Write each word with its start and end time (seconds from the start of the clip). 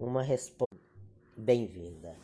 uma 0.00 0.22
resposta 0.22 0.74
bem-vinda. 1.36 2.16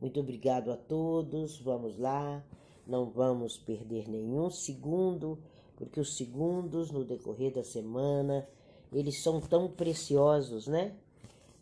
Muito 0.00 0.18
obrigado 0.18 0.72
a 0.72 0.76
todos. 0.76 1.60
Vamos 1.60 1.96
lá, 1.96 2.44
não 2.84 3.10
vamos 3.10 3.56
perder 3.56 4.08
nenhum 4.08 4.50
segundo, 4.50 5.38
porque 5.76 6.00
os 6.00 6.16
segundos 6.16 6.90
no 6.90 7.04
decorrer 7.04 7.52
da 7.52 7.62
semana, 7.62 8.46
eles 8.92 9.22
são 9.22 9.40
tão 9.40 9.70
preciosos, 9.70 10.66
né? 10.66 10.94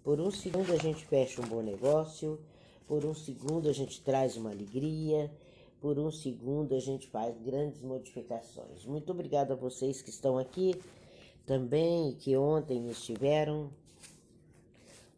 Por 0.02 0.18
um 0.18 0.30
segundo 0.30 0.72
a 0.72 0.76
gente 0.76 1.04
fecha 1.04 1.42
um 1.42 1.46
bom 1.46 1.60
negócio, 1.60 2.40
por 2.88 3.04
um 3.04 3.14
segundo 3.14 3.68
a 3.68 3.72
gente 3.72 4.00
traz 4.00 4.38
uma 4.38 4.50
alegria, 4.50 5.30
por 5.78 5.98
um 5.98 6.10
segundo 6.10 6.74
a 6.74 6.80
gente 6.80 7.06
faz 7.08 7.36
grandes 7.38 7.82
modificações. 7.82 8.86
Muito 8.86 9.12
obrigado 9.12 9.52
a 9.52 9.56
vocês 9.56 10.00
que 10.00 10.08
estão 10.08 10.38
aqui 10.38 10.74
também 11.44 12.10
e 12.10 12.14
que 12.14 12.34
ontem 12.34 12.88
estiveram 12.88 13.70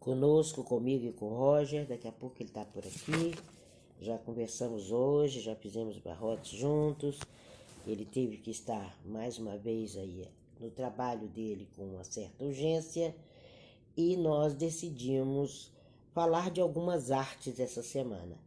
conosco, 0.03 0.65
comigo 0.65 1.05
e 1.05 1.13
com 1.13 1.27
o 1.27 1.37
Roger. 1.37 1.87
Daqui 1.87 2.07
a 2.07 2.11
pouco 2.11 2.35
ele 2.39 2.49
está 2.49 2.65
por 2.65 2.85
aqui. 2.85 3.33
Já 4.01 4.17
conversamos 4.17 4.91
hoje, 4.91 5.39
já 5.39 5.55
fizemos 5.55 5.97
barrotes 5.97 6.51
juntos. 6.51 7.19
Ele 7.87 8.05
teve 8.05 8.37
que 8.37 8.51
estar 8.51 8.99
mais 9.05 9.37
uma 9.39 9.57
vez 9.57 9.95
aí 9.95 10.27
no 10.59 10.69
trabalho 10.69 11.27
dele 11.29 11.69
com 11.75 11.83
uma 11.83 12.03
certa 12.03 12.43
urgência 12.43 13.15
e 13.95 14.17
nós 14.17 14.53
decidimos 14.53 15.71
falar 16.11 16.51
de 16.51 16.59
algumas 16.59 17.09
artes 17.09 17.59
essa 17.59 17.81
semana. 17.81 18.37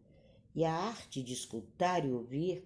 E 0.54 0.64
a 0.64 0.72
arte 0.72 1.22
de 1.22 1.32
escutar 1.32 2.04
e 2.04 2.12
ouvir 2.12 2.64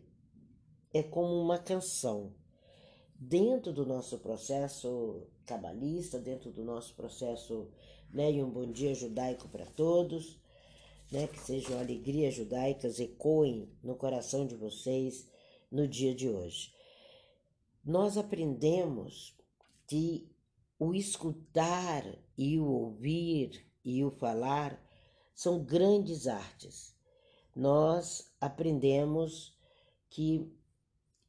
é 0.93 1.03
como 1.03 1.41
uma 1.41 1.59
canção. 1.59 2.33
Dentro 3.15 3.73
do 3.73 3.87
nosso 3.87 4.19
processo 4.19 5.27
cabalista, 5.45 6.19
dentro 6.19 6.51
do 6.51 6.65
nosso 6.65 6.95
processo, 6.95 7.69
né, 8.13 8.33
e 8.33 8.43
um 8.43 8.51
bom 8.51 8.71
dia 8.71 8.95
judaico 8.95 9.49
para 9.49 9.67
todos, 9.67 10.39
né, 11.11 11.27
que 11.27 11.39
sejam 11.41 11.79
alegrias 11.79 12.35
judaicas 12.35 13.01
ecoem 13.01 13.69
no 13.83 13.97
coração 13.97 14.47
de 14.47 14.55
vocês 14.55 15.27
no 15.71 15.87
dia 15.87 16.15
de 16.15 16.29
hoje. 16.29 16.73
Nós 17.85 18.17
aprendemos 18.17 19.35
que 19.87 20.29
o 20.79 20.95
escutar 20.95 22.05
e 22.37 22.59
o 22.59 22.67
ouvir 22.67 23.67
e 23.85 24.05
o 24.05 24.11
falar 24.11 24.81
são 25.35 25.63
grandes 25.63 26.27
artes. 26.27 26.95
Nós 27.55 28.33
aprendemos 28.41 29.57
que 30.09 30.51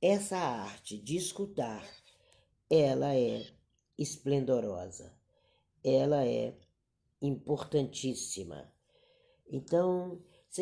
essa 0.02 0.38
arte 0.38 0.98
de 0.98 1.16
escutar, 1.16 1.86
ela 2.70 3.16
é 3.16 3.46
esplendorosa, 3.98 5.14
ela 5.84 6.26
é 6.26 6.56
importantíssima. 7.22 8.72
Então, 9.50 10.22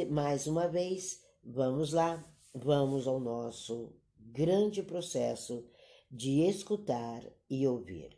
mais 0.10 0.48
uma 0.48 0.68
vez, 0.68 1.24
vamos 1.44 1.94
lá, 1.94 2.24
vamos 2.54 3.08
ao 3.08 3.20
nosso 3.20 3.94
grande 4.18 4.84
processo 4.84 5.66
de 6.12 6.42
escutar 6.42 7.24
e 7.50 7.68
ouvir. 7.68 8.18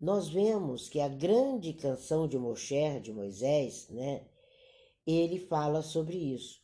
Nós 0.00 0.28
vemos 0.28 0.88
que 0.88 0.98
a 0.98 1.08
grande 1.08 1.72
canção 1.74 2.26
de 2.26 2.36
Moshe, 2.36 3.00
de 3.00 3.12
Moisés, 3.12 3.88
né, 3.88 4.26
ele 5.06 5.38
fala 5.38 5.82
sobre 5.82 6.16
isso. 6.16 6.60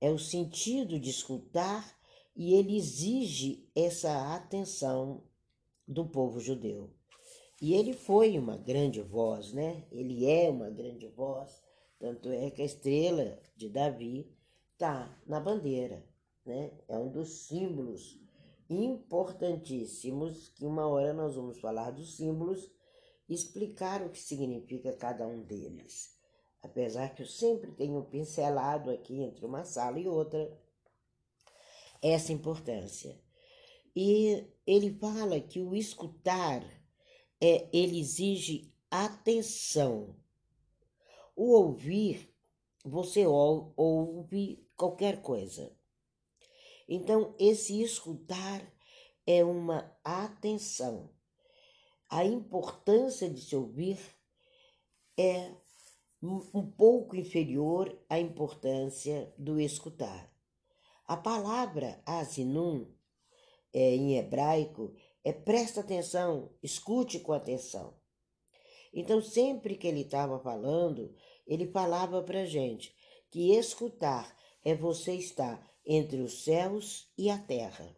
É 0.00 0.10
o 0.10 0.18
sentido 0.18 0.98
de 0.98 1.10
escutar 1.10 1.98
e 2.36 2.54
ele 2.54 2.76
exige 2.76 3.68
essa 3.74 4.34
atenção 4.34 5.22
do 5.86 6.06
povo 6.06 6.40
judeu. 6.40 6.90
E 7.62 7.74
ele 7.74 7.92
foi 7.92 8.36
uma 8.36 8.56
grande 8.56 9.00
voz, 9.00 9.52
né? 9.52 9.84
Ele 9.92 10.28
é 10.28 10.50
uma 10.50 10.68
grande 10.68 11.06
voz, 11.06 11.62
tanto 11.96 12.28
é 12.28 12.50
que 12.50 12.60
a 12.60 12.64
estrela 12.64 13.38
de 13.54 13.68
Davi 13.68 14.28
está 14.72 15.16
na 15.28 15.38
bandeira, 15.38 16.04
né? 16.44 16.72
É 16.88 16.98
um 16.98 17.08
dos 17.08 17.46
símbolos 17.46 18.20
importantíssimos 18.68 20.48
que 20.48 20.66
uma 20.66 20.88
hora 20.88 21.12
nós 21.12 21.36
vamos 21.36 21.60
falar 21.60 21.92
dos 21.92 22.16
símbolos 22.16 22.68
explicar 23.28 24.02
o 24.02 24.10
que 24.10 24.18
significa 24.18 24.92
cada 24.96 25.24
um 25.24 25.44
deles. 25.44 26.18
Apesar 26.64 27.14
que 27.14 27.22
eu 27.22 27.26
sempre 27.26 27.70
tenho 27.70 28.02
pincelado 28.06 28.90
aqui 28.90 29.22
entre 29.22 29.46
uma 29.46 29.64
sala 29.64 30.00
e 30.00 30.08
outra 30.08 30.60
essa 32.02 32.32
importância. 32.32 33.16
E 33.94 34.48
ele 34.66 34.98
fala 34.98 35.38
que 35.38 35.60
o 35.60 35.76
escutar 35.76 36.81
é, 37.42 37.68
ele 37.72 37.98
exige 37.98 38.72
atenção. 38.88 40.14
O 41.34 41.50
ouvir, 41.54 42.32
você 42.84 43.26
ouve 43.26 44.64
qualquer 44.76 45.20
coisa. 45.20 45.76
Então, 46.88 47.34
esse 47.40 47.82
escutar 47.82 48.62
é 49.26 49.42
uma 49.44 49.92
atenção. 50.04 51.10
A 52.08 52.24
importância 52.24 53.28
de 53.28 53.40
se 53.40 53.56
ouvir 53.56 53.98
é 55.18 55.52
um 56.22 56.70
pouco 56.70 57.16
inferior 57.16 57.98
à 58.08 58.20
importância 58.20 59.34
do 59.36 59.58
escutar. 59.58 60.32
A 61.04 61.16
palavra 61.16 62.00
asinum, 62.06 62.86
é, 63.72 63.96
em 63.96 64.16
hebraico, 64.16 64.94
é 65.24 65.32
presta 65.32 65.80
atenção, 65.80 66.50
escute 66.62 67.20
com 67.20 67.32
atenção. 67.32 67.94
Então, 68.92 69.22
sempre 69.22 69.76
que 69.76 69.86
ele 69.86 70.02
estava 70.02 70.38
falando, 70.38 71.14
ele 71.46 71.66
falava 71.66 72.22
para 72.22 72.44
gente 72.44 72.94
que 73.30 73.54
escutar 73.54 74.36
é 74.64 74.74
você 74.74 75.14
estar 75.14 75.70
entre 75.84 76.20
os 76.20 76.44
céus 76.44 77.10
e 77.16 77.30
a 77.30 77.38
terra. 77.38 77.96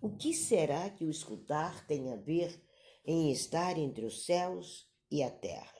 O 0.00 0.10
que 0.10 0.34
será 0.34 0.90
que 0.90 1.04
o 1.04 1.10
escutar 1.10 1.86
tem 1.86 2.12
a 2.12 2.16
ver 2.16 2.62
em 3.06 3.32
estar 3.32 3.78
entre 3.78 4.04
os 4.04 4.26
céus 4.26 4.86
e 5.10 5.22
a 5.22 5.30
terra? 5.30 5.74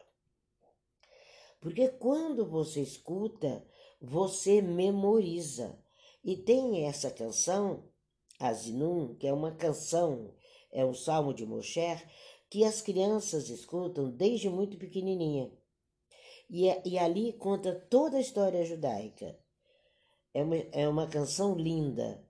Porque 1.61 1.89
quando 1.89 2.49
você 2.49 2.81
escuta, 2.81 3.67
você 4.01 4.61
memoriza. 4.61 5.79
E 6.23 6.37
tem 6.37 6.87
essa 6.87 7.11
canção 7.11 7.89
Azinum, 8.39 9.15
que 9.15 9.27
é 9.27 9.33
uma 9.33 9.53
canção, 9.53 10.35
é 10.73 10.85
um 10.85 10.95
salmo 10.95 11.33
de 11.33 11.47
Moshe, 11.47 12.03
que 12.51 12.65
as 12.65 12.83
crianças 12.83 13.49
escutam 13.49 14.11
desde 14.11 14.49
muito 14.49 14.77
pequenininha. 14.77 15.51
E, 16.49 16.69
é, 16.69 16.83
e 16.85 16.99
ali 16.99 17.33
conta 17.33 17.75
toda 17.91 18.17
a 18.17 18.21
história 18.21 18.65
judaica. 18.65 19.39
É 20.33 20.43
uma, 20.43 20.57
é 20.73 20.89
uma 20.89 21.07
canção 21.07 21.55
linda. 21.55 22.25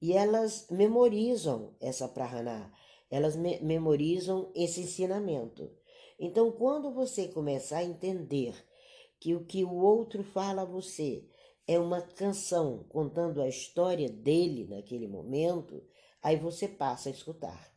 E 0.00 0.12
elas 0.12 0.68
memorizam 0.70 1.74
essa 1.80 2.06
prahaná, 2.06 2.72
elas 3.10 3.34
me, 3.34 3.58
memorizam 3.60 4.50
esse 4.54 4.80
ensinamento. 4.80 5.70
Então, 6.18 6.52
quando 6.52 6.92
você 6.92 7.28
começar 7.28 7.78
a 7.78 7.84
entender 7.84 8.54
que 9.18 9.34
o 9.34 9.44
que 9.44 9.64
o 9.64 9.74
outro 9.74 10.22
fala 10.22 10.62
a 10.62 10.66
você 10.66 11.26
é 11.66 11.78
uma 11.78 12.00
canção 12.00 12.84
contando 12.88 13.42
a 13.42 13.48
história 13.48 14.08
dele 14.08 14.66
naquele 14.68 15.08
momento, 15.08 15.82
aí 16.22 16.36
você 16.36 16.68
passa 16.68 17.08
a 17.08 17.12
escutar. 17.12 17.74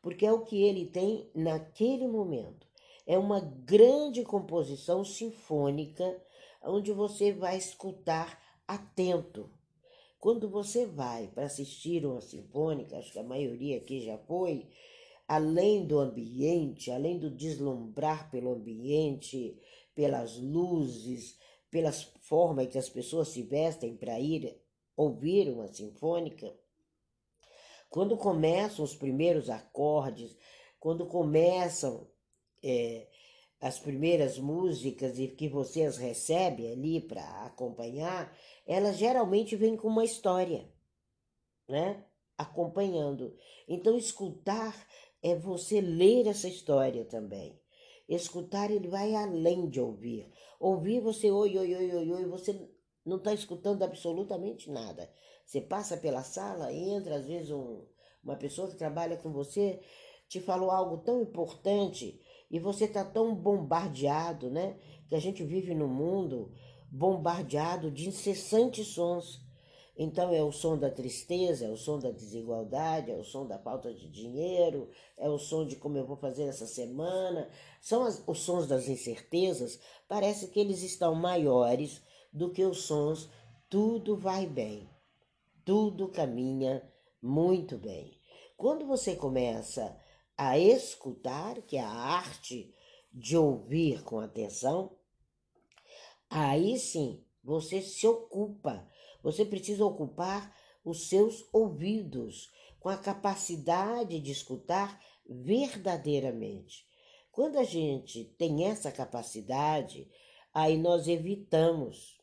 Porque 0.00 0.24
é 0.24 0.32
o 0.32 0.44
que 0.44 0.62
ele 0.62 0.86
tem 0.86 1.28
naquele 1.34 2.06
momento. 2.06 2.66
É 3.06 3.18
uma 3.18 3.40
grande 3.40 4.22
composição 4.22 5.04
sinfônica 5.04 6.22
onde 6.62 6.92
você 6.92 7.32
vai 7.32 7.56
escutar 7.56 8.40
atento. 8.66 9.50
Quando 10.18 10.48
você 10.48 10.86
vai 10.86 11.28
para 11.28 11.44
assistir 11.44 12.04
uma 12.04 12.20
sinfônica, 12.20 12.96
acho 12.96 13.12
que 13.12 13.18
a 13.18 13.24
maioria 13.24 13.76
aqui 13.76 14.00
já 14.00 14.18
foi, 14.18 14.68
além 15.28 15.86
do 15.86 15.98
ambiente, 15.98 16.90
além 16.90 17.18
do 17.18 17.30
deslumbrar 17.30 18.30
pelo 18.30 18.52
ambiente, 18.52 19.56
pelas 19.94 20.36
luzes, 20.36 21.38
pelas 21.76 22.04
formas 22.22 22.68
que 22.68 22.78
as 22.78 22.88
pessoas 22.88 23.28
se 23.28 23.42
vestem 23.42 23.94
para 23.94 24.18
ir 24.18 24.58
ouvir 24.96 25.50
uma 25.50 25.68
sinfônica, 25.68 26.50
quando 27.90 28.16
começam 28.16 28.82
os 28.82 28.94
primeiros 28.94 29.50
acordes, 29.50 30.34
quando 30.80 31.04
começam 31.04 32.08
é, 32.64 33.06
as 33.60 33.78
primeiras 33.78 34.38
músicas 34.38 35.18
e 35.18 35.28
que 35.28 35.50
você 35.50 35.82
as 35.82 35.98
recebe 35.98 36.66
ali 36.66 36.98
para 36.98 37.44
acompanhar, 37.44 38.34
elas 38.66 38.96
geralmente 38.96 39.54
vêm 39.54 39.76
com 39.76 39.88
uma 39.88 40.04
história, 40.04 40.66
né? 41.68 42.02
Acompanhando. 42.38 43.36
Então, 43.68 43.98
escutar 43.98 44.74
é 45.22 45.34
você 45.34 45.82
ler 45.82 46.26
essa 46.26 46.48
história 46.48 47.04
também. 47.04 47.60
Escutar, 48.08 48.70
ele 48.70 48.88
vai 48.88 49.14
além 49.14 49.68
de 49.68 49.80
ouvir. 49.80 50.30
Ouvir, 50.60 51.00
você 51.00 51.30
oi, 51.30 51.56
oi, 51.58 51.74
oi, 51.74 51.92
oi, 51.92 52.12
oi, 52.12 52.26
você 52.26 52.68
não 53.04 53.16
está 53.18 53.32
escutando 53.32 53.82
absolutamente 53.82 54.70
nada. 54.70 55.10
Você 55.44 55.60
passa 55.60 55.96
pela 55.96 56.22
sala, 56.22 56.72
entra, 56.72 57.16
às 57.16 57.26
vezes 57.26 57.50
um, 57.50 57.84
uma 58.22 58.36
pessoa 58.36 58.68
que 58.68 58.76
trabalha 58.76 59.16
com 59.16 59.32
você 59.32 59.80
te 60.28 60.40
falou 60.40 60.70
algo 60.70 60.98
tão 60.98 61.22
importante 61.22 62.20
e 62.50 62.58
você 62.58 62.84
está 62.84 63.04
tão 63.04 63.34
bombardeado, 63.34 64.50
né? 64.50 64.76
Que 65.08 65.14
a 65.14 65.20
gente 65.20 65.44
vive 65.44 65.74
num 65.74 65.88
mundo 65.88 66.52
bombardeado 66.90 67.90
de 67.90 68.08
incessantes 68.08 68.88
sons. 68.88 69.45
Então 69.98 70.32
é 70.32 70.42
o 70.42 70.52
som 70.52 70.76
da 70.76 70.90
tristeza, 70.90 71.64
é 71.64 71.70
o 71.70 71.76
som 71.76 71.98
da 71.98 72.10
desigualdade, 72.10 73.10
é 73.10 73.16
o 73.16 73.24
som 73.24 73.46
da 73.46 73.58
falta 73.58 73.94
de 73.94 74.10
dinheiro, 74.10 74.90
é 75.16 75.28
o 75.28 75.38
som 75.38 75.66
de 75.66 75.76
como 75.76 75.96
eu 75.96 76.06
vou 76.06 76.16
fazer 76.16 76.44
essa 76.44 76.66
semana. 76.66 77.48
São 77.80 78.02
as, 78.04 78.22
os 78.26 78.40
sons 78.40 78.66
das 78.66 78.88
incertezas, 78.88 79.80
parece 80.06 80.48
que 80.48 80.60
eles 80.60 80.82
estão 80.82 81.14
maiores 81.14 82.02
do 82.30 82.50
que 82.50 82.62
os 82.62 82.82
sons 82.82 83.30
tudo 83.68 84.16
vai 84.16 84.46
bem, 84.46 84.88
tudo 85.64 86.08
caminha 86.08 86.88
muito 87.20 87.76
bem. 87.78 88.20
Quando 88.56 88.86
você 88.86 89.16
começa 89.16 89.98
a 90.36 90.58
escutar, 90.58 91.60
que 91.62 91.76
é 91.76 91.80
a 91.80 91.88
arte 91.88 92.74
de 93.12 93.36
ouvir 93.36 94.02
com 94.04 94.20
atenção, 94.20 94.96
aí 96.28 96.78
sim 96.78 97.24
você 97.42 97.80
se 97.80 98.06
ocupa. 98.06 98.86
Você 99.26 99.44
precisa 99.44 99.84
ocupar 99.84 100.56
os 100.84 101.08
seus 101.08 101.44
ouvidos 101.52 102.48
com 102.78 102.88
a 102.88 102.96
capacidade 102.96 104.20
de 104.20 104.30
escutar 104.30 105.02
verdadeiramente. 105.28 106.86
Quando 107.32 107.58
a 107.58 107.64
gente 107.64 108.24
tem 108.38 108.66
essa 108.66 108.92
capacidade, 108.92 110.08
aí 110.54 110.78
nós 110.78 111.08
evitamos 111.08 112.16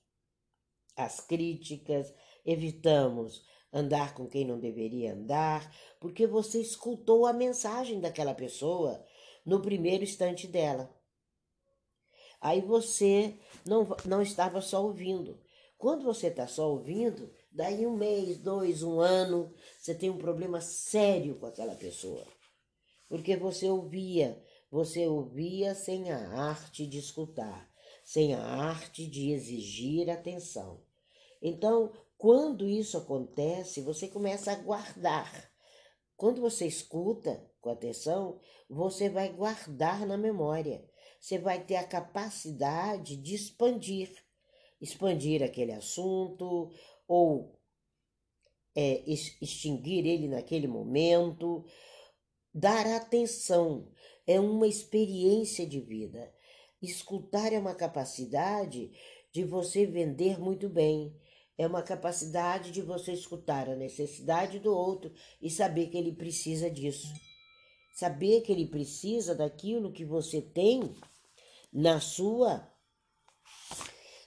as 0.96 1.20
críticas, 1.20 2.14
evitamos 2.46 3.46
andar 3.74 4.14
com 4.14 4.26
quem 4.26 4.46
não 4.46 4.58
deveria 4.58 5.14
andar, 5.14 5.76
porque 6.00 6.26
você 6.26 6.62
escutou 6.62 7.26
a 7.26 7.34
mensagem 7.34 8.00
daquela 8.00 8.34
pessoa 8.34 9.06
no 9.46 9.62
primeiro 9.62 10.06
instante 10.06 10.48
dela. 10.48 10.90
Aí 12.40 12.62
você 12.62 13.38
não, 13.66 13.90
não 14.06 14.22
estava 14.22 14.62
só 14.62 14.82
ouvindo. 14.82 15.43
Quando 15.84 16.06
você 16.06 16.28
está 16.28 16.48
só 16.48 16.72
ouvindo, 16.72 17.30
daí 17.52 17.86
um 17.86 17.98
mês, 17.98 18.38
dois, 18.38 18.84
um 18.84 19.02
ano, 19.02 19.54
você 19.78 19.94
tem 19.94 20.10
um 20.10 20.18
problema 20.18 20.62
sério 20.62 21.38
com 21.38 21.46
aquela 21.46 21.76
pessoa. 21.76 22.26
Porque 23.10 23.36
você 23.36 23.68
ouvia, 23.68 24.42
você 24.72 25.06
ouvia 25.06 25.76
sem 25.76 26.10
a 26.10 26.20
arte 26.40 26.88
de 26.88 27.00
escutar, 27.00 27.70
sem 28.06 28.34
a 28.34 28.42
arte 28.42 29.06
de 29.06 29.32
exigir 29.34 30.10
atenção. 30.10 30.82
Então, 31.42 31.92
quando 32.18 32.66
isso 32.66 32.98
acontece, 32.98 33.82
você 33.82 34.08
começa 34.08 34.54
a 34.54 34.56
guardar. 34.56 35.52
Quando 36.16 36.40
você 36.40 36.66
escuta 36.66 37.46
com 37.60 37.70
atenção, 37.70 38.40
você 38.70 39.10
vai 39.10 39.34
guardar 39.34 40.08
na 40.08 40.16
memória. 40.16 40.82
Você 41.20 41.38
vai 41.38 41.62
ter 41.62 41.76
a 41.76 41.86
capacidade 41.86 43.18
de 43.18 43.36
expandir, 43.36 44.23
expandir 44.84 45.42
aquele 45.42 45.72
assunto 45.72 46.70
ou 47.08 47.58
é, 48.76 49.02
extinguir 49.42 50.06
ele 50.06 50.28
naquele 50.28 50.68
momento. 50.68 51.66
Dar 52.54 52.86
atenção 52.88 53.88
é 54.28 54.40
uma 54.40 54.68
experiência 54.68 55.66
de 55.66 55.80
vida. 55.80 56.34
Escutar 56.82 57.54
é 57.54 57.58
uma 57.60 57.74
capacidade 57.74 58.92
de 59.32 59.46
você 59.46 59.86
vender 59.86 60.38
muito 60.38 60.68
bem, 60.68 61.16
é 61.58 61.66
uma 61.66 61.82
capacidade 61.82 62.70
de 62.70 62.82
você 62.82 63.14
escutar 63.14 63.70
a 63.70 63.76
necessidade 63.76 64.60
do 64.60 64.76
outro 64.76 65.14
e 65.42 65.50
saber 65.50 65.88
que 65.88 65.98
ele 65.98 66.12
precisa 66.12 66.70
disso. 66.70 67.08
Saber 67.94 68.42
que 68.42 68.52
ele 68.52 68.68
precisa 68.68 69.34
daquilo 69.34 69.94
que 69.94 70.04
você 70.04 70.42
tem 70.42 70.94
na 71.72 72.02
sua 72.02 72.73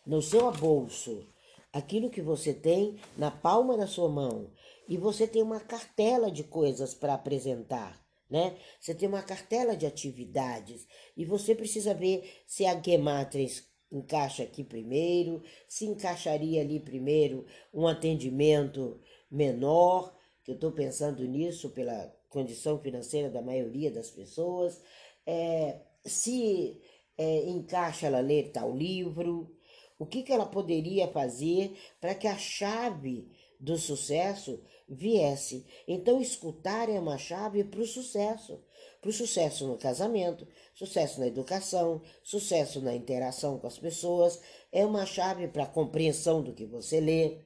no 0.07 0.23
seu 0.23 0.53
bolso, 0.53 1.27
aquilo 1.73 2.11
que 2.11 2.23
você 2.23 2.55
tem 2.55 2.97
na 3.17 3.31
palma 3.31 3.77
da 3.77 3.87
sua 3.87 4.09
mão, 4.09 4.51
e 4.89 4.97
você 4.97 5.27
tem 5.27 5.43
uma 5.43 5.61
cartela 5.61 6.31
de 6.31 6.45
coisas 6.45 6.95
para 6.95 7.15
apresentar, 7.15 8.01
né? 8.31 8.57
Você 8.81 8.95
tem 8.95 9.09
uma 9.09 9.23
cartela 9.23 9.77
de 9.77 9.85
atividades 9.85 10.87
e 11.17 11.25
você 11.25 11.55
precisa 11.55 11.93
ver 11.93 12.43
se 12.47 12.65
a 12.65 12.81
Gematrix 12.81 13.69
encaixa 13.91 14.43
aqui 14.43 14.65
primeiro, 14.65 15.43
se 15.69 15.87
encaixaria 15.87 16.61
ali 16.61 16.81
primeiro 16.81 17.47
um 17.73 17.87
atendimento 17.87 19.01
menor, 19.31 20.15
que 20.45 20.53
eu 20.53 20.55
estou 20.55 20.73
pensando 20.73 21.25
nisso 21.25 21.71
pela 21.71 22.15
condição 22.29 22.79
financeira 22.79 23.31
da 23.31 23.43
maioria 23.43 23.91
das 23.91 24.11
pessoas, 24.11 24.81
é, 25.25 25.81
se 26.05 26.81
é, 27.17 27.49
encaixa 27.49 28.07
ela 28.07 28.21
ler 28.21 28.51
tal 28.53 28.77
livro, 28.77 29.56
o 29.99 30.07
que, 30.07 30.23
que 30.23 30.33
ela 30.33 30.47
poderia 30.47 31.09
fazer 31.09 31.77
para 32.01 32.15
que 32.15 32.27
a 32.27 32.37
chave 32.37 33.31
do 33.59 33.79
sucesso 33.79 34.63
viesse. 34.89 35.67
Então, 35.89 36.21
escutar 36.21 36.89
é 36.89 36.99
uma 37.01 37.19
chave 37.19 37.65
para 37.65 37.81
o 37.81 37.87
sucesso 37.87 38.63
para 39.07 39.11
o 39.11 39.13
sucesso 39.13 39.69
no 39.69 39.79
casamento, 39.79 40.47
sucesso 40.75 41.21
na 41.21 41.29
educação, 41.29 42.03
sucesso 42.25 42.81
na 42.81 42.93
interação 42.93 43.57
com 43.57 43.67
as 43.69 43.79
pessoas, 43.79 44.41
é 44.73 44.85
uma 44.85 45.07
chave 45.07 45.47
para 45.47 45.63
a 45.63 45.69
compreensão 45.69 46.43
do 46.43 46.53
que 46.53 46.67
você 46.67 46.99
lê. 46.99 47.39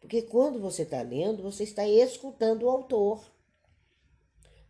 Porque 0.00 0.22
quando 0.22 0.60
você 0.60 0.82
está 0.82 1.00
lendo, 1.02 1.44
você 1.44 1.62
está 1.62 1.86
escutando 1.86 2.64
o 2.64 2.68
autor. 2.68 3.24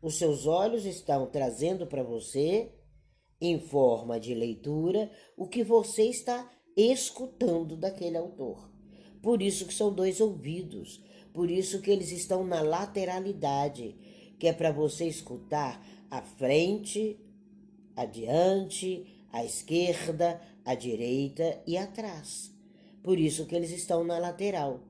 Os 0.02 0.18
seus 0.18 0.46
olhos 0.46 0.84
estão 0.84 1.26
trazendo 1.26 1.86
para 1.86 2.02
você, 2.02 2.70
em 3.40 3.58
forma 3.58 4.20
de 4.20 4.34
leitura, 4.34 5.10
o 5.38 5.48
que 5.48 5.64
você 5.64 6.04
está 6.04 6.50
escutando 6.76 7.76
daquele 7.76 8.16
autor. 8.16 8.70
Por 9.22 9.40
isso 9.40 9.66
que 9.66 9.74
são 9.74 9.92
dois 9.92 10.20
ouvidos, 10.20 11.02
por 11.32 11.50
isso 11.50 11.80
que 11.80 11.90
eles 11.90 12.12
estão 12.12 12.44
na 12.44 12.60
lateralidade, 12.60 13.96
que 14.38 14.46
é 14.46 14.52
para 14.52 14.70
você 14.70 15.06
escutar 15.06 15.84
à 16.10 16.22
frente, 16.22 17.18
adiante, 17.96 19.06
à 19.32 19.44
esquerda, 19.44 20.40
à 20.64 20.74
direita 20.74 21.60
e 21.66 21.76
atrás. 21.76 22.52
Por 23.02 23.18
isso 23.18 23.46
que 23.46 23.54
eles 23.54 23.70
estão 23.70 24.04
na 24.04 24.18
lateral. 24.18 24.80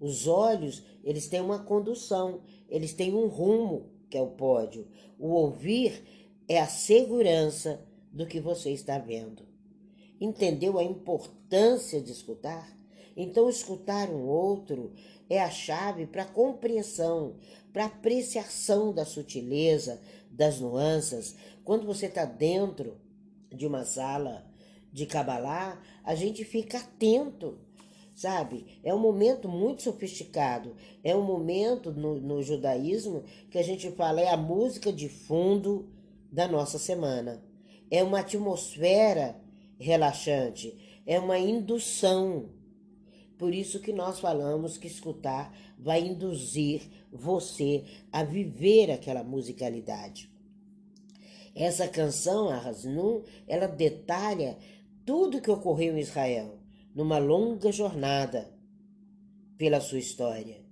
Os 0.00 0.26
olhos, 0.26 0.82
eles 1.04 1.28
têm 1.28 1.40
uma 1.40 1.60
condução, 1.60 2.40
eles 2.68 2.92
têm 2.92 3.14
um 3.14 3.26
rumo, 3.26 3.90
que 4.10 4.18
é 4.18 4.20
o 4.20 4.30
pódio. 4.30 4.88
O 5.18 5.28
ouvir 5.28 6.02
é 6.48 6.60
a 6.60 6.66
segurança 6.66 7.86
do 8.12 8.26
que 8.26 8.40
você 8.40 8.70
está 8.70 8.98
vendo. 8.98 9.51
Entendeu 10.22 10.78
a 10.78 10.84
importância 10.84 12.00
de 12.00 12.12
escutar? 12.12 12.72
Então, 13.16 13.48
escutar 13.48 14.08
um 14.08 14.24
outro 14.24 14.92
é 15.28 15.42
a 15.42 15.50
chave 15.50 16.06
para 16.06 16.22
a 16.22 16.32
compreensão, 16.32 17.34
para 17.72 17.82
a 17.82 17.86
apreciação 17.88 18.94
da 18.94 19.04
sutileza, 19.04 20.00
das 20.30 20.60
nuances. 20.60 21.34
Quando 21.64 21.84
você 21.84 22.06
está 22.06 22.24
dentro 22.24 23.00
de 23.50 23.66
uma 23.66 23.84
sala 23.84 24.46
de 24.92 25.06
Kabbalah, 25.06 25.82
a 26.04 26.14
gente 26.14 26.44
fica 26.44 26.78
atento, 26.78 27.58
sabe? 28.14 28.78
É 28.84 28.94
um 28.94 29.00
momento 29.00 29.48
muito 29.48 29.82
sofisticado. 29.82 30.76
É 31.02 31.16
um 31.16 31.22
momento 31.24 31.90
no, 31.90 32.20
no 32.20 32.40
judaísmo 32.44 33.24
que 33.50 33.58
a 33.58 33.62
gente 33.64 33.90
fala, 33.90 34.20
é 34.20 34.28
a 34.28 34.36
música 34.36 34.92
de 34.92 35.08
fundo 35.08 35.88
da 36.30 36.46
nossa 36.46 36.78
semana. 36.78 37.42
É 37.90 38.04
uma 38.04 38.20
atmosfera 38.20 39.41
relaxante, 39.82 41.02
é 41.04 41.18
uma 41.18 41.38
indução. 41.38 42.50
Por 43.36 43.52
isso 43.52 43.80
que 43.80 43.92
nós 43.92 44.20
falamos 44.20 44.78
que 44.78 44.86
escutar 44.86 45.52
vai 45.78 46.00
induzir 46.00 46.82
você 47.12 47.84
a 48.12 48.22
viver 48.22 48.90
aquela 48.90 49.24
musicalidade. 49.24 50.30
Essa 51.54 51.88
canção, 51.88 52.48
a 52.48 52.56
Hasnun, 52.56 53.22
ela 53.46 53.66
detalha 53.66 54.56
tudo 55.04 55.40
que 55.40 55.50
ocorreu 55.50 55.96
em 55.96 56.00
Israel 56.00 56.58
numa 56.94 57.18
longa 57.18 57.72
jornada 57.72 58.50
pela 59.58 59.80
sua 59.80 59.98
história. 59.98 60.64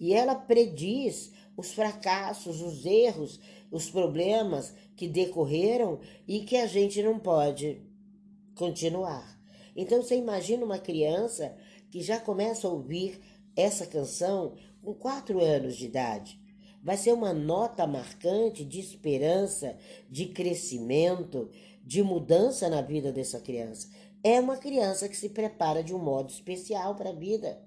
E 0.00 0.12
ela 0.12 0.34
prediz 0.34 1.32
os 1.56 1.72
fracassos, 1.72 2.60
os 2.60 2.86
erros, 2.86 3.40
os 3.70 3.90
problemas 3.90 4.74
que 4.96 5.08
decorreram 5.08 6.00
e 6.26 6.40
que 6.40 6.56
a 6.56 6.66
gente 6.66 7.02
não 7.02 7.18
pode 7.18 7.82
continuar. 8.58 9.40
Então 9.74 10.02
você 10.02 10.16
imagina 10.16 10.64
uma 10.64 10.78
criança 10.78 11.56
que 11.90 12.02
já 12.02 12.18
começa 12.20 12.66
a 12.66 12.70
ouvir 12.70 13.20
essa 13.56 13.86
canção 13.86 14.56
com 14.82 14.92
quatro 14.92 15.42
anos 15.42 15.76
de 15.76 15.86
idade. 15.86 16.38
Vai 16.82 16.96
ser 16.96 17.12
uma 17.12 17.32
nota 17.32 17.86
marcante 17.86 18.64
de 18.64 18.78
esperança, 18.80 19.76
de 20.10 20.26
crescimento, 20.26 21.50
de 21.82 22.02
mudança 22.02 22.68
na 22.68 22.82
vida 22.82 23.10
dessa 23.12 23.40
criança. 23.40 23.88
É 24.22 24.40
uma 24.40 24.56
criança 24.56 25.08
que 25.08 25.16
se 25.16 25.28
prepara 25.28 25.82
de 25.82 25.94
um 25.94 25.98
modo 25.98 26.30
especial 26.30 26.94
para 26.94 27.10
a 27.10 27.14
vida. 27.14 27.62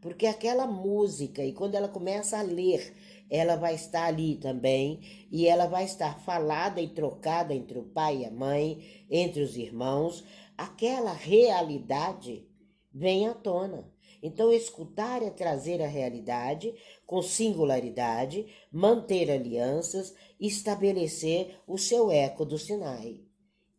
porque 0.00 0.26
aquela 0.26 0.66
música, 0.66 1.44
e 1.44 1.52
quando 1.52 1.74
ela 1.74 1.88
começa 1.88 2.38
a 2.38 2.42
ler, 2.42 2.94
ela 3.30 3.56
vai 3.56 3.74
estar 3.74 4.06
ali 4.06 4.36
também, 4.36 5.00
e 5.30 5.46
ela 5.46 5.66
vai 5.66 5.84
estar 5.84 6.18
falada 6.20 6.80
e 6.80 6.88
trocada 6.88 7.54
entre 7.54 7.78
o 7.78 7.84
pai 7.84 8.18
e 8.18 8.24
a 8.24 8.30
mãe, 8.30 9.04
entre 9.10 9.42
os 9.42 9.56
irmãos, 9.56 10.24
aquela 10.56 11.12
realidade 11.12 12.48
vem 12.92 13.28
à 13.28 13.34
tona. 13.34 13.92
Então, 14.22 14.52
escutar 14.52 15.22
é 15.22 15.30
trazer 15.30 15.80
a 15.80 15.86
realidade 15.86 16.74
com 17.06 17.22
singularidade, 17.22 18.46
manter 18.72 19.30
alianças, 19.30 20.14
estabelecer 20.40 21.60
o 21.66 21.78
seu 21.78 22.10
eco 22.10 22.44
do 22.44 22.58
Sinai. 22.58 23.20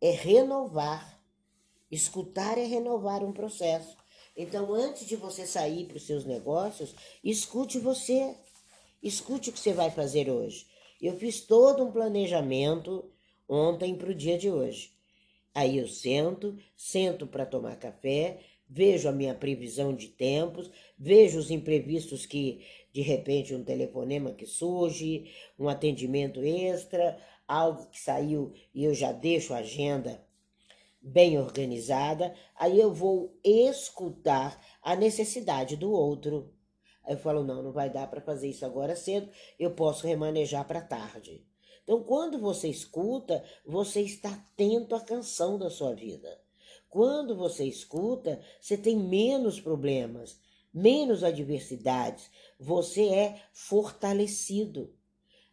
É 0.00 0.10
renovar. 0.12 1.20
Escutar 1.90 2.56
é 2.56 2.64
renovar 2.64 3.22
um 3.22 3.32
processo. 3.32 3.96
Então, 4.34 4.72
antes 4.72 5.06
de 5.06 5.16
você 5.16 5.46
sair 5.46 5.86
para 5.86 5.98
os 5.98 6.06
seus 6.06 6.24
negócios, 6.24 6.94
escute 7.22 7.78
você. 7.78 8.34
Escute 9.02 9.50
o 9.50 9.52
que 9.52 9.58
você 9.58 9.72
vai 9.72 9.90
fazer 9.90 10.28
hoje. 10.28 10.66
Eu 11.00 11.16
fiz 11.16 11.40
todo 11.40 11.82
um 11.82 11.90
planejamento 11.90 13.10
ontem 13.48 13.94
para 13.94 14.10
o 14.10 14.14
dia 14.14 14.36
de 14.36 14.50
hoje. 14.50 14.92
Aí 15.54 15.78
eu 15.78 15.88
sento, 15.88 16.56
sento 16.76 17.26
para 17.26 17.46
tomar 17.46 17.76
café, 17.76 18.40
vejo 18.68 19.08
a 19.08 19.12
minha 19.12 19.34
previsão 19.34 19.94
de 19.94 20.08
tempos, 20.08 20.70
vejo 20.98 21.38
os 21.38 21.50
imprevistos 21.50 22.26
que, 22.26 22.64
de 22.92 23.00
repente, 23.00 23.54
um 23.54 23.64
telefonema 23.64 24.32
que 24.32 24.46
surge, 24.46 25.30
um 25.58 25.68
atendimento 25.68 26.40
extra, 26.42 27.18
algo 27.48 27.86
que 27.86 27.98
saiu 27.98 28.52
e 28.72 28.84
eu 28.84 28.94
já 28.94 29.10
deixo 29.10 29.54
a 29.54 29.58
agenda 29.58 30.24
bem 31.02 31.38
organizada, 31.38 32.34
aí 32.54 32.78
eu 32.78 32.92
vou 32.92 33.34
escutar 33.42 34.62
a 34.82 34.94
necessidade 34.94 35.74
do 35.74 35.90
outro. 35.90 36.54
Aí 37.04 37.14
eu 37.14 37.18
falo, 37.18 37.42
não, 37.42 37.62
não 37.62 37.72
vai 37.72 37.90
dar 37.90 38.08
para 38.08 38.20
fazer 38.20 38.48
isso 38.48 38.64
agora 38.64 38.94
cedo, 38.94 39.28
eu 39.58 39.70
posso 39.72 40.06
remanejar 40.06 40.66
para 40.66 40.80
tarde. 40.80 41.44
Então, 41.82 42.02
quando 42.02 42.38
você 42.38 42.68
escuta, 42.68 43.42
você 43.66 44.00
está 44.02 44.30
atento 44.30 44.94
à 44.94 45.00
canção 45.00 45.58
da 45.58 45.68
sua 45.68 45.94
vida. 45.94 46.40
Quando 46.88 47.36
você 47.36 47.64
escuta, 47.64 48.40
você 48.60 48.76
tem 48.76 48.96
menos 48.96 49.60
problemas, 49.60 50.38
menos 50.72 51.24
adversidades, 51.24 52.30
você 52.58 53.08
é 53.08 53.42
fortalecido. 53.52 54.92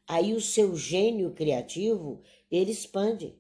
Aí 0.08 0.34
o 0.34 0.42
seu 0.42 0.76
gênio 0.76 1.34
criativo, 1.34 2.22
ele 2.50 2.72
expande. 2.72 3.38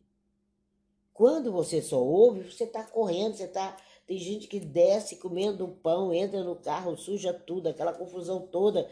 Quando 1.14 1.52
você 1.52 1.82
só 1.82 2.04
ouve, 2.04 2.52
você 2.52 2.66
está 2.66 2.84
correndo, 2.84 3.36
você 3.36 3.46
está. 3.46 3.76
Tem 4.08 4.18
gente 4.18 4.48
que 4.48 4.60
desce 4.60 5.18
comendo 5.18 5.66
um 5.66 5.76
pão, 5.76 6.14
entra 6.14 6.42
no 6.42 6.56
carro, 6.56 6.96
suja 6.96 7.34
tudo, 7.34 7.68
aquela 7.68 7.92
confusão 7.92 8.48
toda, 8.48 8.90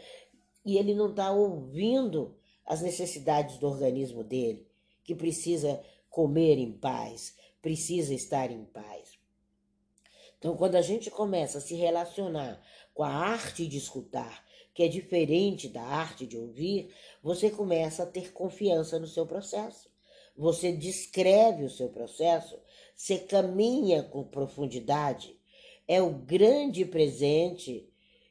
e 0.64 0.76
ele 0.76 0.94
não 0.94 1.08
está 1.08 1.32
ouvindo 1.32 2.36
as 2.66 2.82
necessidades 2.82 3.56
do 3.56 3.66
organismo 3.66 4.22
dele, 4.22 4.66
que 5.02 5.14
precisa 5.14 5.82
comer 6.10 6.58
em 6.58 6.70
paz, 6.70 7.34
precisa 7.62 8.12
estar 8.12 8.50
em 8.50 8.64
paz. 8.64 9.18
Então, 10.38 10.54
quando 10.56 10.74
a 10.74 10.82
gente 10.82 11.10
começa 11.10 11.58
a 11.58 11.62
se 11.62 11.74
relacionar 11.74 12.62
com 12.92 13.02
a 13.02 13.08
arte 13.08 13.66
de 13.66 13.78
escutar, 13.78 14.44
que 14.74 14.82
é 14.82 14.88
diferente 14.88 15.68
da 15.68 15.82
arte 15.82 16.26
de 16.26 16.36
ouvir, 16.36 16.94
você 17.22 17.48
começa 17.48 18.02
a 18.02 18.06
ter 18.06 18.32
confiança 18.32 18.98
no 18.98 19.06
seu 19.06 19.26
processo. 19.26 19.88
Você 20.36 20.70
descreve 20.70 21.64
o 21.64 21.70
seu 21.70 21.88
processo, 21.88 22.58
você 22.96 23.18
caminha 23.18 24.02
com 24.02 24.24
profundidade. 24.24 25.36
É 25.86 26.00
o 26.00 26.10
grande 26.10 26.84
presente 26.86 27.88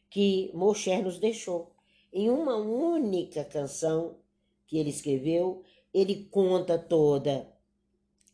que 0.09 0.49
Moshe 0.53 0.97
nos 1.01 1.19
deixou. 1.19 1.71
Em 2.11 2.29
uma 2.29 2.55
única 2.55 3.43
canção 3.43 4.17
que 4.65 4.77
ele 4.77 4.89
escreveu, 4.89 5.63
ele 5.93 6.25
conta 6.31 6.79
toda 6.79 7.47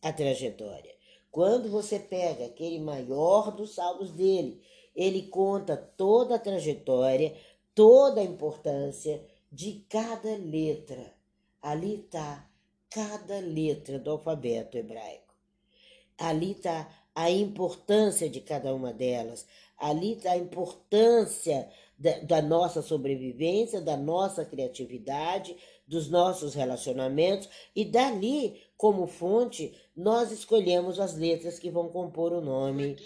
a 0.01 0.13
trajetória. 0.13 0.95
Quando 1.29 1.69
você 1.69 1.99
pega 1.99 2.45
aquele 2.45 2.79
maior 2.79 3.51
dos 3.51 3.75
salmos 3.75 4.11
dele, 4.11 4.61
ele 4.95 5.23
conta 5.23 5.75
toda 5.75 6.35
a 6.35 6.39
trajetória, 6.39 7.35
toda 7.75 8.21
a 8.21 8.23
importância 8.23 9.23
de 9.51 9.85
cada 9.89 10.35
letra. 10.37 11.13
Ali 11.61 11.95
está 11.95 12.49
cada 12.89 13.39
letra 13.39 13.99
do 13.99 14.11
alfabeto 14.11 14.77
hebraico. 14.77 15.30
Ali 16.21 16.51
está 16.51 16.87
a 17.15 17.29
importância 17.29 18.29
de 18.29 18.39
cada 18.41 18.73
uma 18.73 18.93
delas. 18.93 19.45
Ali 19.77 20.13
está 20.13 20.33
a 20.33 20.37
importância 20.37 21.67
da, 21.97 22.19
da, 22.19 22.41
nossa 22.41 22.81
sobrevivência, 22.81 23.81
da 23.81 23.97
nossa 23.97 24.45
criatividade, 24.45 25.57
dos 25.87 26.09
nossos 26.09 26.53
relacionamentos, 26.53 27.49
e 27.75 27.83
dali, 27.83 28.61
como 28.77 29.07
fonte, 29.07 29.75
nós 29.95 30.31
escolhemos 30.31 30.99
as 30.99 31.15
letras 31.15 31.57
que 31.57 31.71
vão 31.71 31.89
compor 31.89 32.31
o 32.31 32.41
nome. 32.41 32.97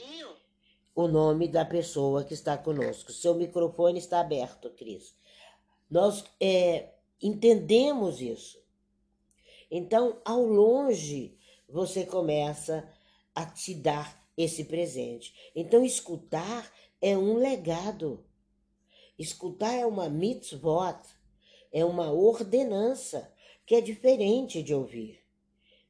O 0.94 1.08
nome 1.08 1.48
da 1.48 1.66
pessoa 1.66 2.24
que 2.24 2.34
está 2.34 2.58
conosco. 2.58 3.12
Seu 3.12 3.34
microfone 3.34 4.00
está 4.00 4.20
aberto, 4.20 4.70
Cris. 4.72 5.16
Nós 5.90 6.24
é, 6.40 6.90
entendemos 7.22 8.22
isso. 8.22 8.62
Então, 9.70 10.22
ao 10.24 10.44
longe, 10.46 11.38
você 11.68 12.06
começa 12.06 12.88
a 13.36 13.46
te 13.46 13.76
dar 13.76 14.26
esse 14.38 14.64
presente. 14.64 15.34
Então, 15.56 15.86
escutar 15.86 16.72
é 17.02 17.18
um 17.18 17.38
legado. 17.38 18.26
Escutar 19.20 19.74
é 19.74 19.86
uma 19.86 20.10
mitzvot, 20.10 21.00
é 21.72 21.86
uma 21.86 22.12
ordenança 22.12 23.32
que 23.66 23.76
é 23.76 23.82
diferente 23.82 24.64
de 24.64 24.74
ouvir. 24.74 25.20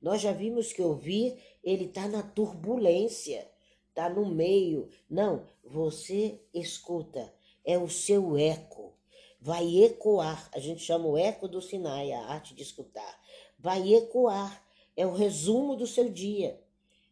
Nós 0.01 0.21
já 0.21 0.31
vimos 0.31 0.71
que 0.71 0.81
ouvir, 0.81 1.37
ele 1.63 1.85
está 1.85 2.07
na 2.07 2.21
turbulência, 2.21 3.49
está 3.89 4.07
no 4.09 4.25
meio. 4.25 4.89
Não, 5.09 5.47
você 5.63 6.39
escuta, 6.53 7.33
é 7.63 7.77
o 7.77 7.89
seu 7.89 8.37
eco. 8.37 8.93
Vai 9.41 9.83
ecoar, 9.83 10.49
a 10.53 10.59
gente 10.59 10.81
chama 10.81 11.07
o 11.07 11.17
eco 11.17 11.47
do 11.47 11.61
Sinai, 11.61 12.11
a 12.11 12.25
arte 12.25 12.53
de 12.53 12.63
escutar. 12.63 13.19
Vai 13.57 13.93
ecoar, 13.93 14.63
é 14.95 15.05
o 15.05 15.13
resumo 15.13 15.75
do 15.75 15.87
seu 15.87 16.09
dia. 16.09 16.59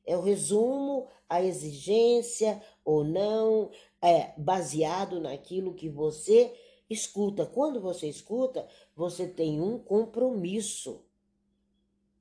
É 0.05 0.17
o 0.17 0.21
resumo, 0.21 1.07
a 1.29 1.41
exigência 1.41 2.61
ou 2.83 3.03
não, 3.03 3.71
é 4.01 4.33
baseado 4.37 5.19
naquilo 5.19 5.73
que 5.73 5.89
você 5.89 6.53
escuta. 6.89 7.45
Quando 7.45 7.79
você 7.79 8.07
escuta, 8.07 8.67
você 8.95 9.27
tem 9.27 9.61
um 9.61 9.79
compromisso. 9.79 11.05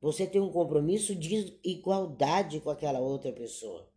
Você 0.01 0.27
tem 0.27 0.41
um 0.41 0.51
compromisso 0.51 1.15
de 1.15 1.59
igualdade 1.63 2.61
com 2.61 2.71
aquela 2.71 3.01
outra 3.01 3.33
pessoa. 3.33 3.89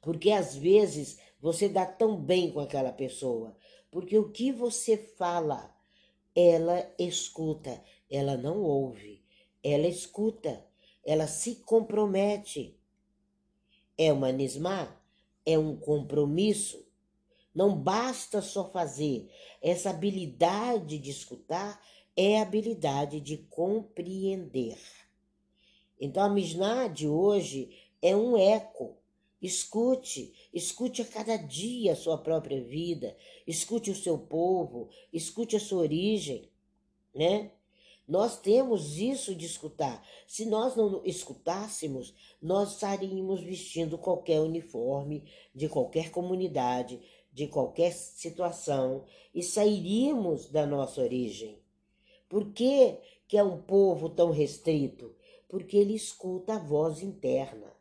Porque 0.00 0.30
às 0.30 0.56
vezes 0.56 1.18
você 1.40 1.68
dá 1.68 1.84
tão 1.84 2.16
bem 2.16 2.50
com 2.50 2.60
aquela 2.60 2.92
pessoa, 2.92 3.56
porque 3.90 4.16
o 4.18 4.30
que 4.30 4.52
você 4.52 4.96
fala, 4.96 5.74
ela 6.34 6.90
escuta, 6.98 7.82
ela 8.10 8.36
não 8.36 8.62
ouve, 8.62 9.22
ela 9.62 9.86
escuta, 9.86 10.66
ela 11.04 11.26
se 11.26 11.56
compromete. 11.56 12.76
É 13.96 14.12
uma 14.12 14.32
nismá, 14.32 14.96
é 15.44 15.58
um 15.58 15.76
compromisso. 15.76 16.86
Não 17.54 17.76
basta 17.76 18.40
só 18.40 18.70
fazer. 18.70 19.28
Essa 19.60 19.90
habilidade 19.90 20.98
de 20.98 21.10
escutar 21.10 21.82
é 22.16 22.38
a 22.38 22.42
habilidade 22.42 23.20
de 23.20 23.38
compreender. 23.38 24.78
Então 26.00 26.22
a 26.22 26.28
Mishnah 26.28 26.88
de 26.88 27.06
hoje 27.06 27.70
é 28.00 28.16
um 28.16 28.36
eco. 28.36 28.96
Escute, 29.42 30.34
escute 30.52 31.00
a 31.00 31.04
cada 31.04 31.36
dia 31.36 31.92
a 31.92 31.96
sua 31.96 32.18
própria 32.18 32.62
vida, 32.62 33.16
escute 33.46 33.90
o 33.90 33.96
seu 33.96 34.18
povo, 34.18 34.90
escute 35.10 35.56
a 35.56 35.60
sua 35.60 35.80
origem, 35.80 36.50
né? 37.14 37.50
Nós 38.10 38.36
temos 38.36 38.98
isso 38.98 39.36
de 39.36 39.46
escutar. 39.46 40.04
Se 40.26 40.44
nós 40.44 40.74
não 40.74 41.00
escutássemos, 41.04 42.12
nós 42.42 42.72
estaríamos 42.72 43.40
vestindo 43.40 43.96
qualquer 43.96 44.40
uniforme 44.40 45.22
de 45.54 45.68
qualquer 45.68 46.10
comunidade, 46.10 47.00
de 47.32 47.46
qualquer 47.46 47.92
situação 47.92 49.04
e 49.32 49.44
sairíamos 49.44 50.48
da 50.50 50.66
nossa 50.66 51.00
origem. 51.00 51.62
Por 52.28 52.50
que, 52.50 52.96
que 53.28 53.38
é 53.38 53.44
um 53.44 53.62
povo 53.62 54.08
tão 54.08 54.32
restrito? 54.32 55.14
Porque 55.48 55.76
ele 55.76 55.94
escuta 55.94 56.54
a 56.54 56.58
voz 56.58 57.04
interna. 57.04 57.72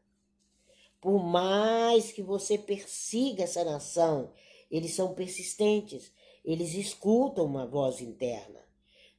Por 1.01 1.23
mais 1.23 2.11
que 2.11 2.21
você 2.21 2.55
persiga 2.55 3.45
essa 3.45 3.63
nação, 3.63 4.31
eles 4.69 4.93
são 4.93 5.15
persistentes, 5.15 6.11
eles 6.45 6.75
escutam 6.75 7.45
uma 7.45 7.65
voz 7.65 7.99
interna. 7.99 8.68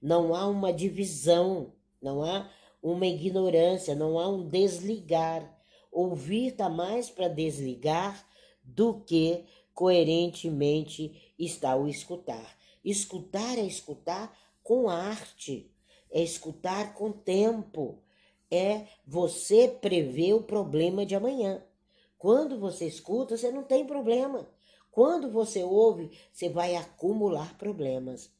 Não 0.00 0.35
há 0.35 0.47
uma 0.47 0.73
divisão, 0.73 1.73
não 2.00 2.23
há 2.23 2.50
uma 2.83 3.07
ignorância, 3.07 3.95
não 3.95 4.19
há 4.19 4.28
um 4.28 4.49
desligar. 4.49 5.59
Ouvir 5.92 6.49
está 6.49 6.69
mais 6.69 7.11
para 7.11 7.28
desligar 7.28 8.26
do 8.62 9.00
que 9.00 9.45
coerentemente 9.75 11.33
está 11.38 11.76
o 11.76 11.88
escutar. 11.88 12.57
Escutar 12.85 13.59
é 13.59 13.62
escutar 13.62 14.37
com 14.62 14.88
arte, 14.88 15.71
é 16.11 16.23
escutar 16.23 16.95
com 16.95 17.12
tempo, 17.12 17.99
é 18.50 18.87
você 19.07 19.69
prever 19.69 20.35
o 20.35 20.42
problema 20.42 21.04
de 21.04 21.14
amanhã. 21.14 21.62
Quando 22.19 22.59
você 22.59 22.87
escuta, 22.87 23.37
você 23.37 23.50
não 23.50 23.62
tem 23.62 23.87
problema. 23.87 24.49
Quando 24.90 25.30
você 25.30 25.62
ouve, 25.62 26.11
você 26.33 26.49
vai 26.49 26.76
acumular 26.76 27.57
problemas. 27.57 28.30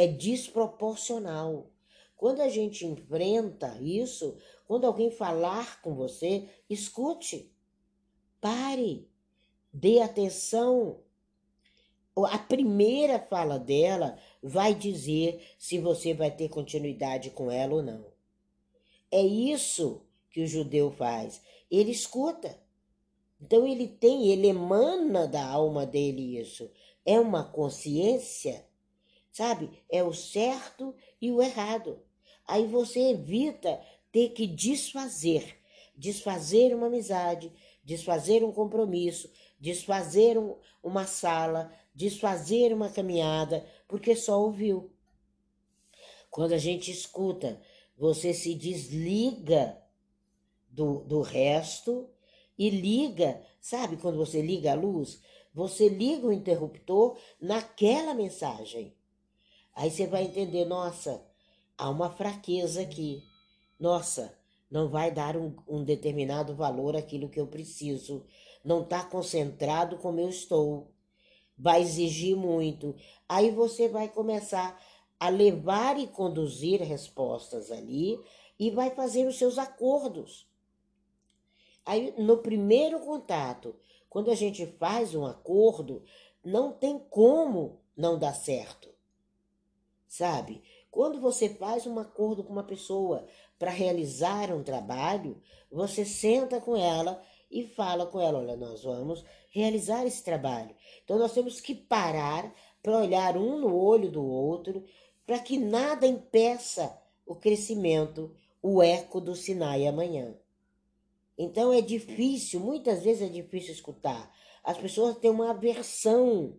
É 0.00 0.06
desproporcional. 0.06 1.70
Quando 2.16 2.40
a 2.40 2.48
gente 2.48 2.86
enfrenta 2.86 3.76
isso, 3.82 4.34
quando 4.66 4.86
alguém 4.86 5.10
falar 5.10 5.82
com 5.82 5.94
você, 5.94 6.48
escute. 6.70 7.52
Pare. 8.40 9.06
Dê 9.70 10.00
atenção. 10.00 11.02
A 12.16 12.38
primeira 12.38 13.18
fala 13.18 13.58
dela 13.58 14.18
vai 14.42 14.74
dizer 14.74 15.46
se 15.58 15.78
você 15.78 16.14
vai 16.14 16.30
ter 16.30 16.48
continuidade 16.48 17.28
com 17.28 17.50
ela 17.50 17.74
ou 17.74 17.82
não. 17.82 18.06
É 19.10 19.20
isso 19.20 20.00
que 20.30 20.42
o 20.42 20.46
judeu 20.46 20.90
faz. 20.90 21.42
Ele 21.70 21.90
escuta. 21.90 22.58
Então 23.38 23.66
ele 23.66 23.86
tem, 23.86 24.30
ele 24.30 24.46
emana 24.46 25.28
da 25.28 25.44
alma 25.44 25.84
dele 25.84 26.38
isso. 26.38 26.70
É 27.04 27.20
uma 27.20 27.44
consciência, 27.44 28.66
sabe? 29.32 29.70
É 29.88 30.02
o 30.02 30.12
certo 30.12 30.94
e 31.20 31.30
o 31.30 31.42
errado. 31.42 32.00
Aí 32.46 32.66
você 32.66 33.10
evita 33.10 33.80
ter 34.10 34.30
que 34.30 34.46
desfazer, 34.46 35.56
desfazer 35.96 36.74
uma 36.74 36.88
amizade, 36.88 37.52
desfazer 37.84 38.42
um 38.44 38.52
compromisso, 38.52 39.30
desfazer 39.58 40.38
um, 40.38 40.56
uma 40.82 41.06
sala, 41.06 41.72
desfazer 41.94 42.72
uma 42.72 42.88
caminhada, 42.88 43.66
porque 43.86 44.16
só 44.16 44.40
ouviu. 44.40 44.90
Quando 46.30 46.52
a 46.52 46.58
gente 46.58 46.90
escuta, 46.90 47.60
você 47.96 48.32
se 48.32 48.54
desliga 48.54 49.80
do, 50.68 51.00
do 51.00 51.20
resto 51.20 52.08
e 52.58 52.70
liga, 52.70 53.42
sabe 53.60 53.96
quando 53.96 54.16
você 54.16 54.40
liga 54.40 54.72
a 54.72 54.76
luz? 54.76 55.20
Você 55.52 55.88
liga 55.88 56.26
o 56.26 56.32
interruptor 56.32 57.18
naquela 57.40 58.14
mensagem. 58.14 58.94
Aí 59.80 59.90
você 59.90 60.06
vai 60.06 60.24
entender, 60.24 60.66
nossa, 60.66 61.24
há 61.78 61.88
uma 61.88 62.10
fraqueza 62.10 62.82
aqui. 62.82 63.24
Nossa, 63.78 64.36
não 64.70 64.90
vai 64.90 65.10
dar 65.10 65.38
um, 65.38 65.56
um 65.66 65.82
determinado 65.82 66.54
valor 66.54 66.94
àquilo 66.94 67.30
que 67.30 67.40
eu 67.40 67.46
preciso. 67.46 68.26
Não 68.62 68.82
está 68.82 69.02
concentrado 69.02 69.96
como 69.96 70.20
eu 70.20 70.28
estou. 70.28 70.92
Vai 71.56 71.80
exigir 71.80 72.36
muito. 72.36 72.94
Aí 73.26 73.50
você 73.50 73.88
vai 73.88 74.06
começar 74.06 74.78
a 75.18 75.30
levar 75.30 75.98
e 75.98 76.06
conduzir 76.06 76.82
respostas 76.82 77.70
ali 77.72 78.20
e 78.58 78.70
vai 78.70 78.90
fazer 78.90 79.26
os 79.26 79.38
seus 79.38 79.56
acordos. 79.56 80.46
Aí, 81.86 82.12
no 82.18 82.36
primeiro 82.36 83.00
contato, 83.00 83.74
quando 84.10 84.30
a 84.30 84.34
gente 84.34 84.66
faz 84.78 85.14
um 85.14 85.24
acordo, 85.24 86.04
não 86.44 86.70
tem 86.70 86.98
como 86.98 87.80
não 87.96 88.18
dar 88.18 88.34
certo. 88.34 88.89
Sabe? 90.10 90.60
Quando 90.90 91.20
você 91.20 91.48
faz 91.48 91.86
um 91.86 91.96
acordo 91.96 92.42
com 92.42 92.52
uma 92.52 92.64
pessoa 92.64 93.28
para 93.56 93.70
realizar 93.70 94.52
um 94.52 94.60
trabalho, 94.60 95.40
você 95.70 96.04
senta 96.04 96.60
com 96.60 96.76
ela 96.76 97.22
e 97.48 97.62
fala 97.62 98.04
com 98.06 98.20
ela: 98.20 98.40
olha, 98.40 98.56
nós 98.56 98.82
vamos 98.82 99.24
realizar 99.52 100.04
esse 100.04 100.24
trabalho. 100.24 100.74
Então, 101.04 101.16
nós 101.16 101.32
temos 101.32 101.60
que 101.60 101.76
parar 101.76 102.52
para 102.82 102.98
olhar 102.98 103.36
um 103.36 103.60
no 103.60 103.72
olho 103.72 104.10
do 104.10 104.24
outro 104.24 104.84
para 105.24 105.38
que 105.38 105.56
nada 105.56 106.08
impeça 106.08 107.00
o 107.24 107.36
crescimento, 107.36 108.34
o 108.60 108.82
eco 108.82 109.20
do 109.20 109.36
Sinai 109.36 109.86
amanhã. 109.86 110.36
Então 111.38 111.72
é 111.72 111.80
difícil, 111.80 112.58
muitas 112.58 113.04
vezes 113.04 113.22
é 113.22 113.32
difícil 113.32 113.72
escutar. 113.72 114.34
As 114.64 114.76
pessoas 114.76 115.18
têm 115.18 115.30
uma 115.30 115.50
aversão 115.50 116.58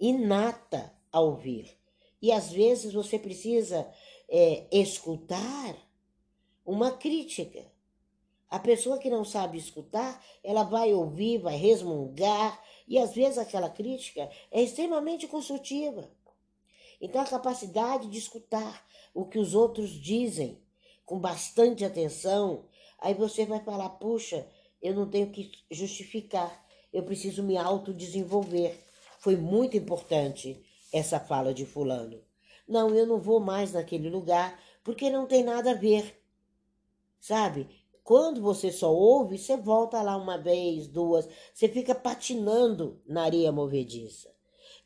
inata 0.00 0.94
a 1.12 1.20
ouvir. 1.20 1.79
E 2.20 2.30
às 2.32 2.50
vezes 2.50 2.92
você 2.92 3.18
precisa 3.18 3.88
é, 4.28 4.66
escutar 4.70 5.76
uma 6.64 6.92
crítica. 6.92 7.64
A 8.48 8.58
pessoa 8.58 8.98
que 8.98 9.08
não 9.08 9.24
sabe 9.24 9.58
escutar, 9.58 10.24
ela 10.42 10.64
vai 10.64 10.92
ouvir, 10.92 11.38
vai 11.38 11.56
resmungar, 11.56 12.62
e 12.86 12.98
às 12.98 13.14
vezes 13.14 13.38
aquela 13.38 13.70
crítica 13.70 14.28
é 14.50 14.60
extremamente 14.60 15.28
construtiva. 15.28 16.10
Então, 17.00 17.20
a 17.20 17.26
capacidade 17.26 18.08
de 18.08 18.18
escutar 18.18 18.86
o 19.14 19.24
que 19.24 19.38
os 19.38 19.54
outros 19.54 19.90
dizem 19.90 20.60
com 21.06 21.18
bastante 21.18 21.84
atenção, 21.84 22.66
aí 22.98 23.14
você 23.14 23.46
vai 23.46 23.60
falar: 23.60 23.88
puxa, 23.90 24.46
eu 24.82 24.94
não 24.94 25.08
tenho 25.08 25.30
que 25.30 25.50
justificar, 25.70 26.66
eu 26.92 27.02
preciso 27.04 27.42
me 27.42 27.56
autodesenvolver. 27.56 28.78
Foi 29.18 29.36
muito 29.36 29.76
importante 29.76 30.60
essa 30.92 31.20
fala 31.20 31.52
de 31.54 31.64
Fulano. 31.64 32.22
Não, 32.66 32.94
eu 32.94 33.06
não 33.06 33.20
vou 33.20 33.40
mais 33.40 33.72
naquele 33.72 34.08
lugar 34.08 34.58
porque 34.82 35.10
não 35.10 35.26
tem 35.26 35.42
nada 35.42 35.72
a 35.72 35.74
ver. 35.74 36.22
Sabe? 37.20 37.68
Quando 38.02 38.40
você 38.40 38.72
só 38.72 38.92
ouve, 38.92 39.38
você 39.38 39.56
volta 39.56 40.02
lá 40.02 40.16
uma 40.16 40.38
vez, 40.38 40.88
duas, 40.88 41.28
você 41.52 41.68
fica 41.68 41.94
patinando 41.94 43.00
na 43.06 43.22
areia 43.22 43.52
movediça. 43.52 44.34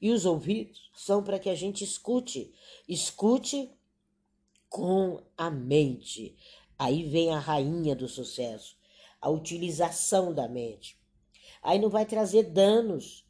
E 0.01 0.11
os 0.11 0.27
ouvidos 0.27 0.91
são 0.95 1.23
para 1.23 1.39
que 1.39 1.49
a 1.49 1.55
gente 1.55 1.85
escute, 1.85 2.53
escute 2.89 3.71
com 4.69 5.23
a 5.37 5.51
mente. 5.51 6.37
Aí 6.79 7.05
vem 7.05 7.33
a 7.33 7.39
rainha 7.39 7.95
do 7.95 8.09
sucesso, 8.09 8.77
a 9.21 9.31
utilização 9.31 10.35
da 10.35 10.49
mente. 10.49 10.99
Aí 11.63 11.79
não 11.79 11.89
vai 11.89 12.05
trazer 12.05 12.43
danos. 12.43 13.25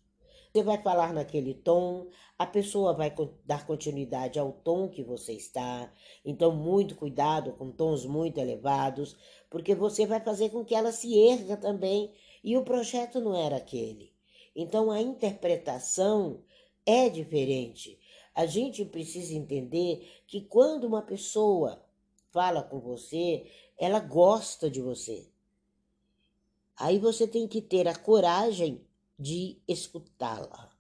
Você 0.53 0.63
vai 0.63 0.83
falar 0.83 1.13
naquele 1.13 1.55
tom, 1.55 2.09
a 2.39 2.47
pessoa 2.47 2.93
vai 2.93 3.15
dar 3.45 3.67
continuidade 3.67 4.39
ao 4.39 4.53
tom 4.53 4.89
que 4.89 5.03
você 5.03 5.33
está. 5.33 5.93
Então, 6.25 6.55
muito 6.55 6.97
cuidado 6.97 7.53
com 7.53 7.71
tons 7.71 8.05
muito 8.05 8.39
elevados, 8.39 9.17
porque 9.49 9.75
você 9.75 10.05
vai 10.05 10.21
fazer 10.21 10.51
com 10.51 10.65
que 10.65 10.75
ela 10.75 10.91
se 10.91 11.17
erga 11.17 11.57
também. 11.57 12.13
E 12.43 12.57
o 12.57 12.65
projeto 12.65 13.21
não 13.21 13.37
era 13.37 13.57
aquele. 13.57 14.13
Então, 14.55 14.91
a 14.91 15.01
interpretação 15.01 16.43
é 16.85 17.09
diferente. 17.09 17.99
A 18.35 18.47
gente 18.47 18.85
precisa 18.85 19.33
entender 19.33 20.23
que 20.27 20.41
quando 20.41 20.85
uma 20.85 21.03
pessoa 21.03 21.85
fala 22.33 22.63
com 22.65 22.81
você, 22.81 23.47
ela 23.79 24.01
gosta 24.01 24.69
de 24.69 24.81
você. 24.81 25.29
Aí 26.77 26.99
você 26.99 27.29
tem 27.29 27.47
que 27.47 27.63
ter 27.63 27.87
a 27.87 27.95
coragem 27.95 28.85
de 29.17 29.63
escutá-la. 29.69 30.74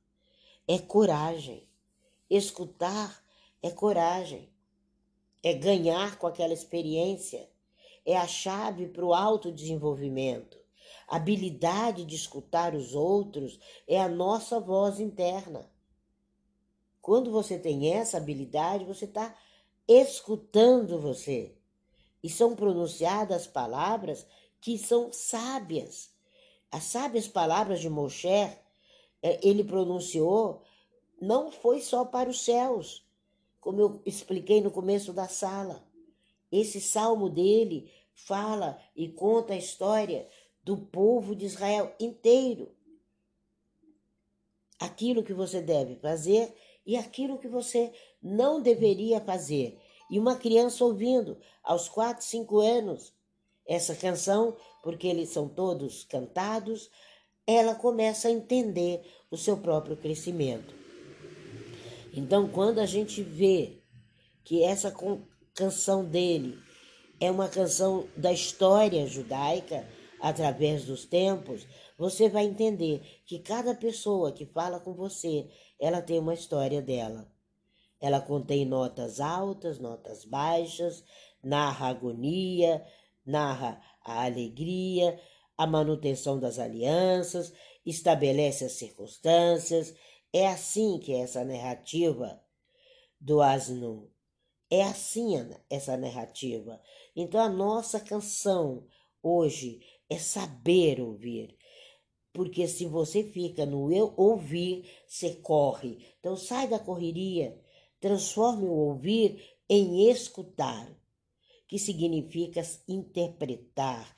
É 0.66 0.78
coragem. 0.78 1.68
Escutar 2.28 3.22
é 3.62 3.70
coragem. 3.70 4.50
É 5.42 5.52
ganhar 5.52 6.18
com 6.18 6.26
aquela 6.26 6.54
experiência. 6.54 7.48
É 8.04 8.16
a 8.16 8.26
chave 8.26 8.88
para 8.88 9.04
o 9.04 9.14
autodesenvolvimento. 9.14 10.58
A 11.06 11.16
habilidade 11.16 12.04
de 12.04 12.16
escutar 12.16 12.74
os 12.74 12.94
outros 12.94 13.58
é 13.86 14.00
a 14.00 14.08
nossa 14.08 14.58
voz 14.58 15.00
interna. 15.00 15.70
Quando 17.00 17.30
você 17.30 17.58
tem 17.58 17.92
essa 17.92 18.16
habilidade, 18.16 18.86
você 18.86 19.04
está 19.04 19.36
escutando 19.86 20.98
você. 20.98 21.54
E 22.22 22.30
são 22.30 22.56
pronunciadas 22.56 23.46
palavras 23.46 24.26
que 24.60 24.78
são 24.78 25.12
sábias. 25.12 26.10
As 26.70 26.84
sábias 26.84 27.28
palavras 27.28 27.80
de 27.80 27.90
Moshe, 27.90 28.50
ele 29.42 29.64
pronunciou, 29.64 30.62
não 31.20 31.50
foi 31.50 31.80
só 31.80 32.04
para 32.04 32.28
os 32.28 32.44
céus, 32.44 33.06
como 33.60 33.80
eu 33.80 34.02
expliquei 34.04 34.60
no 34.60 34.70
começo 34.70 35.12
da 35.12 35.26
sala. 35.26 35.82
Esse 36.52 36.80
salmo 36.80 37.30
dele 37.30 37.90
fala 38.14 38.78
e 38.94 39.08
conta 39.08 39.54
a 39.54 39.56
história 39.56 40.28
do 40.62 40.76
povo 40.76 41.34
de 41.34 41.46
Israel 41.46 41.94
inteiro. 41.98 42.70
Aquilo 44.78 45.22
que 45.22 45.32
você 45.32 45.62
deve 45.62 45.96
fazer 45.96 46.54
e 46.84 46.96
aquilo 46.96 47.38
que 47.38 47.48
você 47.48 47.92
não 48.22 48.60
deveria 48.60 49.20
fazer. 49.20 49.80
E 50.10 50.18
uma 50.18 50.36
criança 50.36 50.84
ouvindo 50.84 51.38
aos 51.62 51.88
quatro, 51.88 52.24
cinco 52.24 52.60
anos 52.60 53.14
essa 53.66 53.94
canção, 53.94 54.56
porque 54.82 55.06
eles 55.06 55.30
são 55.30 55.48
todos 55.48 56.04
cantados, 56.04 56.90
ela 57.46 57.74
começa 57.74 58.28
a 58.28 58.30
entender 58.30 59.02
o 59.30 59.36
seu 59.36 59.56
próprio 59.56 59.96
crescimento. 59.96 60.74
Então, 62.12 62.48
quando 62.48 62.78
a 62.78 62.86
gente 62.86 63.22
vê 63.22 63.82
que 64.44 64.62
essa 64.62 64.94
canção 65.54 66.04
dele 66.04 66.58
é 67.20 67.30
uma 67.30 67.48
canção 67.48 68.08
da 68.16 68.32
história 68.32 69.06
judaica, 69.06 69.86
através 70.24 70.86
dos 70.86 71.04
tempos, 71.04 71.66
você 71.98 72.30
vai 72.30 72.46
entender 72.46 73.02
que 73.26 73.38
cada 73.40 73.74
pessoa 73.74 74.32
que 74.32 74.46
fala 74.46 74.80
com 74.80 74.94
você, 74.94 75.46
ela 75.78 76.00
tem 76.00 76.18
uma 76.18 76.32
história 76.32 76.80
dela. 76.80 77.30
Ela 78.00 78.22
contém 78.22 78.64
notas 78.64 79.20
altas, 79.20 79.78
notas 79.78 80.24
baixas, 80.24 81.04
narra 81.42 81.88
agonia, 81.88 82.82
narra 83.24 83.78
a 84.02 84.24
alegria, 84.24 85.20
a 85.56 85.66
manutenção 85.66 86.38
das 86.38 86.58
alianças, 86.58 87.52
estabelece 87.84 88.64
as 88.64 88.72
circunstâncias. 88.72 89.94
É 90.32 90.48
assim 90.48 90.98
que 90.98 91.12
é 91.12 91.20
essa 91.20 91.44
narrativa 91.44 92.42
do 93.20 93.40
asno. 93.40 94.10
É 94.70 94.82
assim 94.82 95.34
essa 95.70 95.96
narrativa. 95.96 96.80
Então 97.14 97.40
a 97.40 97.48
nossa 97.48 98.00
canção 98.00 98.86
hoje 99.22 99.80
é 100.08 100.18
saber 100.18 101.00
ouvir. 101.00 101.56
Porque 102.32 102.66
se 102.66 102.84
você 102.84 103.22
fica 103.22 103.64
no 103.64 103.92
eu 103.92 104.12
ouvir, 104.16 104.90
você 105.06 105.36
corre. 105.36 106.04
Então 106.18 106.36
sai 106.36 106.66
da 106.66 106.80
correria, 106.80 107.56
transforme 108.00 108.66
o 108.66 108.72
ouvir 108.72 109.40
em 109.68 110.10
escutar, 110.10 110.90
que 111.68 111.78
significa 111.78 112.60
interpretar 112.88 114.14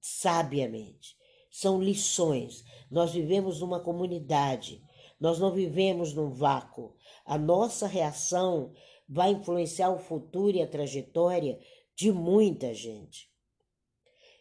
sabiamente. 0.00 1.16
São 1.50 1.80
lições. 1.80 2.64
Nós 2.90 3.12
vivemos 3.12 3.60
numa 3.60 3.80
comunidade, 3.80 4.82
nós 5.20 5.38
não 5.38 5.52
vivemos 5.52 6.14
num 6.14 6.30
vácuo. 6.30 6.94
A 7.24 7.36
nossa 7.36 7.86
reação 7.86 8.72
vai 9.08 9.32
influenciar 9.32 9.90
o 9.90 9.98
futuro 9.98 10.56
e 10.56 10.62
a 10.62 10.66
trajetória 10.66 11.58
de 11.94 12.12
muita 12.12 12.72
gente. 12.72 13.28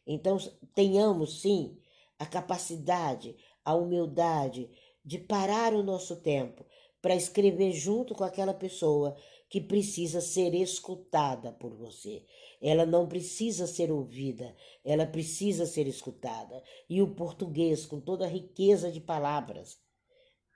Então, 0.06 0.38
tenhamos 0.74 1.42
sim 1.42 1.78
a 2.20 2.26
capacidade, 2.26 3.36
a 3.64 3.74
humildade 3.76 4.70
de 5.04 5.18
parar 5.18 5.74
o 5.74 5.84
nosso 5.84 6.18
tempo 6.18 6.66
para 7.02 7.16
escrever 7.16 7.72
junto 7.72 8.14
com 8.14 8.24
aquela 8.24 8.54
pessoa 8.54 9.16
que 9.50 9.62
precisa 9.62 10.20
ser 10.22 10.54
escutada 10.54 11.52
por 11.52 11.74
você. 11.74 12.26
Ela 12.62 12.86
não 12.86 13.08
precisa 13.08 13.68
ser 13.68 13.92
ouvida, 13.92 14.56
ela 14.84 15.06
precisa 15.06 15.66
ser 15.66 15.88
escutada. 15.88 16.64
E 16.90 17.02
o 17.02 17.16
português, 17.16 17.86
com 17.86 18.00
toda 18.00 18.26
a 18.26 18.30
riqueza 18.30 18.92
de 18.92 19.00
palavras, 19.00 19.78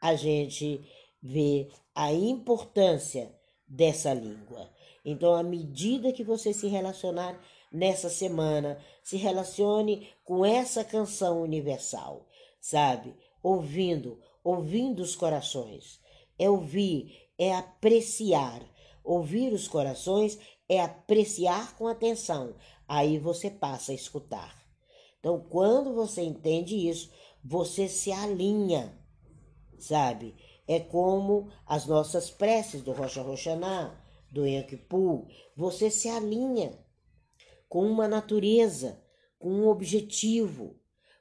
a 0.01 0.15
gente 0.15 0.81
vê 1.21 1.69
a 1.93 2.11
importância 2.11 3.33
dessa 3.67 4.13
língua. 4.13 4.69
Então, 5.05 5.33
à 5.33 5.43
medida 5.43 6.11
que 6.11 6.23
você 6.23 6.53
se 6.53 6.67
relacionar 6.67 7.39
nessa 7.71 8.09
semana, 8.09 8.77
se 9.01 9.15
relacione 9.15 10.09
com 10.23 10.45
essa 10.45 10.83
canção 10.83 11.41
universal, 11.41 12.27
sabe? 12.59 13.15
Ouvindo, 13.41 14.19
ouvindo 14.43 15.01
os 15.01 15.15
corações. 15.15 15.99
É 16.37 16.49
ouvir, 16.49 17.29
é 17.37 17.53
apreciar. 17.55 18.61
Ouvir 19.03 19.53
os 19.53 19.67
corações 19.67 20.37
é 20.69 20.81
apreciar 20.81 21.75
com 21.75 21.87
atenção. 21.87 22.55
Aí 22.87 23.17
você 23.17 23.49
passa 23.49 23.91
a 23.91 23.95
escutar. 23.95 24.61
Então, 25.19 25.39
quando 25.49 25.93
você 25.93 26.21
entende 26.21 26.89
isso, 26.89 27.11
você 27.43 27.87
se 27.87 28.11
alinha, 28.11 28.97
sabe? 29.77 30.35
É 30.67 30.79
como 30.79 31.49
as 31.65 31.85
nossas 31.85 32.29
preces 32.29 32.81
do 32.81 32.91
Rocha 32.91 33.21
Roxaná, 33.21 33.99
do 34.31 34.45
Yankipu. 34.45 35.27
Você 35.55 35.91
se 35.91 36.07
alinha 36.07 36.79
com 37.67 37.85
uma 37.85 38.07
natureza, 38.07 39.01
com 39.37 39.49
um 39.49 39.67
objetivo. 39.67 40.79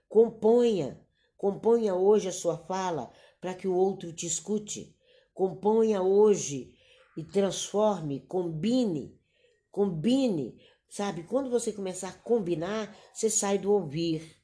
Componha, 0.09 1.01
componha 1.37 1.95
hoje 1.95 2.29
a 2.29 2.33
sua 2.33 2.57
fala 2.57 3.11
para 3.41 3.55
que 3.55 3.67
o 3.67 3.75
outro 3.75 4.13
te 4.13 4.27
escute. 4.27 4.97
Componha 5.33 6.03
hoje 6.03 6.75
e 7.17 7.25
transforme, 7.25 8.21
combine, 8.21 9.19
combine. 9.71 10.59
Sabe, 10.89 11.23
quando 11.23 11.51
você 11.51 11.73
começar 11.73 12.09
a 12.09 12.19
combinar, 12.19 12.97
você 13.13 13.31
sai 13.31 13.59
do 13.59 13.73
ouvir 13.73 14.37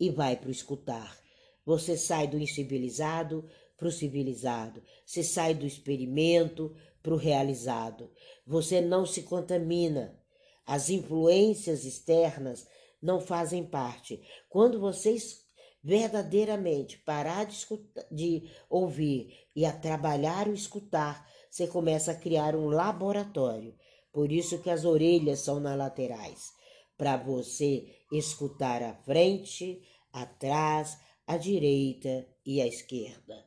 e 0.00 0.10
vai 0.10 0.36
para 0.36 0.48
o 0.48 0.52
escutar. 0.52 1.18
Você 1.64 1.96
sai 1.96 2.26
do 2.26 2.38
incivilizado 2.38 3.48
para 3.76 3.88
o 3.88 3.92
civilizado. 3.92 4.82
Você 5.04 5.22
sai 5.22 5.54
do 5.54 5.66
experimento 5.66 6.74
para 7.02 7.12
o 7.12 7.18
realizado. 7.18 8.10
Você 8.46 8.80
não 8.80 9.04
se 9.04 9.22
contamina. 9.22 10.18
As 10.64 10.90
influências 10.90 11.84
externas 11.84 12.66
não 13.00 13.20
fazem 13.20 13.64
parte. 13.64 14.22
Quando 14.48 14.80
vocês 14.80 15.44
verdadeiramente 15.82 16.98
parar 16.98 17.44
de, 17.44 17.54
escutar, 17.54 18.04
de 18.10 18.50
ouvir 18.68 19.32
e 19.54 19.64
a 19.64 19.72
trabalhar 19.72 20.48
o 20.48 20.52
escutar, 20.52 21.28
você 21.56 21.66
começa 21.66 22.10
a 22.10 22.14
criar 22.14 22.54
um 22.54 22.68
laboratório. 22.68 23.74
Por 24.12 24.30
isso 24.30 24.58
que 24.58 24.68
as 24.68 24.84
orelhas 24.84 25.38
são 25.40 25.58
nas 25.58 25.76
laterais, 25.76 26.52
para 26.98 27.16
você 27.16 27.96
escutar 28.12 28.82
à 28.82 28.92
frente, 28.92 29.80
atrás, 30.12 30.98
à 31.26 31.38
direita 31.38 32.26
e 32.44 32.60
à 32.60 32.66
esquerda. 32.66 33.42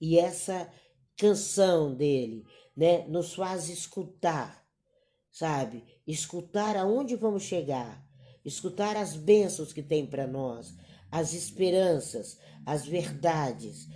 E 0.00 0.18
essa 0.18 0.68
canção 1.16 1.94
dele, 1.94 2.44
né, 2.76 3.06
nos 3.06 3.34
faz 3.34 3.68
escutar, 3.68 4.66
sabe? 5.30 5.84
Escutar 6.04 6.76
aonde 6.76 7.14
vamos 7.14 7.44
chegar, 7.44 8.04
escutar 8.44 8.96
as 8.96 9.14
bênçãos 9.14 9.72
que 9.72 9.84
tem 9.84 10.04
para 10.04 10.26
nós, 10.26 10.74
as 11.12 11.32
esperanças, 11.32 12.40
as 12.66 12.84
verdades. 12.84 13.86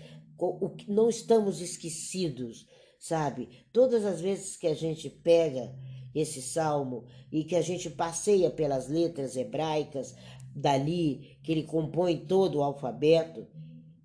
Não 0.87 1.09
estamos 1.09 1.61
esquecidos, 1.61 2.64
sabe? 3.07 3.49
Todas 3.73 4.05
as 4.05 4.21
vezes 4.21 4.57
que 4.57 4.66
a 4.66 4.75
gente 4.75 5.09
pega 5.09 5.73
esse 6.14 6.42
salmo 6.42 7.05
e 7.31 7.45
que 7.45 7.55
a 7.55 7.62
gente 7.62 7.90
passeia 7.90 8.51
pelas 8.51 8.88
letras 8.88 9.37
hebraicas 9.37 10.16
dali, 10.55 11.38
que 11.42 11.53
ele 11.53 11.62
compõe 11.62 12.27
todo 12.27 12.59
o 12.59 12.62
alfabeto, 12.62 13.47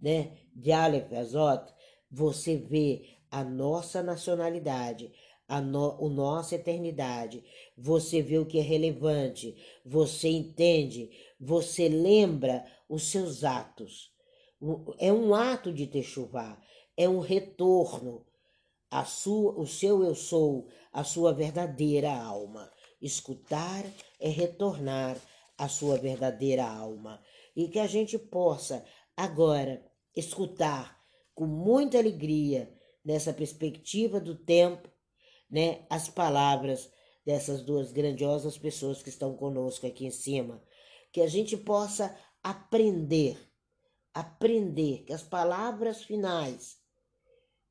né? 0.02 0.34
De 0.54 0.72
Aleph 0.72 1.12
Azot, 1.14 1.74
você 2.12 2.58
vê 2.58 3.06
a 3.32 3.44
nossa 3.44 4.04
nacionalidade, 4.04 5.12
a 5.48 5.62
no, 5.62 6.06
a 6.06 6.10
nossa 6.10 6.56
eternidade, 6.56 7.44
você 7.78 8.22
vê 8.22 8.38
o 8.38 8.46
que 8.46 8.60
é 8.60 8.62
relevante, 8.62 9.56
você 9.86 10.30
entende, 10.30 11.10
você 11.40 11.88
lembra 11.88 12.66
os 12.88 13.10
seus 13.10 13.44
atos. 13.44 14.12
É 15.00 15.12
um 15.12 15.34
ato 15.34 15.74
de 15.74 15.88
techuvá, 15.88 16.62
é 16.96 17.08
um 17.08 17.20
retorno 17.20 18.26
a 18.92 19.06
sua, 19.06 19.58
o 19.58 19.66
seu 19.66 20.04
eu 20.04 20.14
sou, 20.14 20.68
a 20.92 21.04
sua 21.04 21.34
verdadeira 21.34 22.14
alma. 22.14 22.70
Escutar 23.02 23.86
é 24.20 24.30
retornar 24.30 25.18
à 25.58 25.70
sua 25.70 25.98
verdadeira 25.98 26.66
alma. 26.68 27.24
E 27.56 27.70
que 27.70 27.80
a 27.80 27.88
gente 27.88 28.20
possa 28.20 28.86
agora 29.16 29.82
escutar 30.16 31.02
com 31.34 31.46
muita 31.46 31.98
alegria, 31.98 32.72
nessa 33.04 33.34
perspectiva 33.34 34.20
do 34.20 34.36
tempo, 34.36 34.88
né, 35.50 35.86
as 35.90 36.08
palavras 36.08 36.92
dessas 37.26 37.62
duas 37.62 37.92
grandiosas 37.92 38.58
pessoas 38.58 39.02
que 39.02 39.10
estão 39.10 39.36
conosco 39.36 39.88
aqui 39.88 40.06
em 40.06 40.12
cima. 40.12 40.62
Que 41.12 41.22
a 41.22 41.28
gente 41.28 41.58
possa 41.58 42.16
aprender, 42.44 43.38
aprender 44.14 45.04
que 45.04 45.14
as 45.14 45.24
palavras 45.24 46.04
finais, 46.04 46.78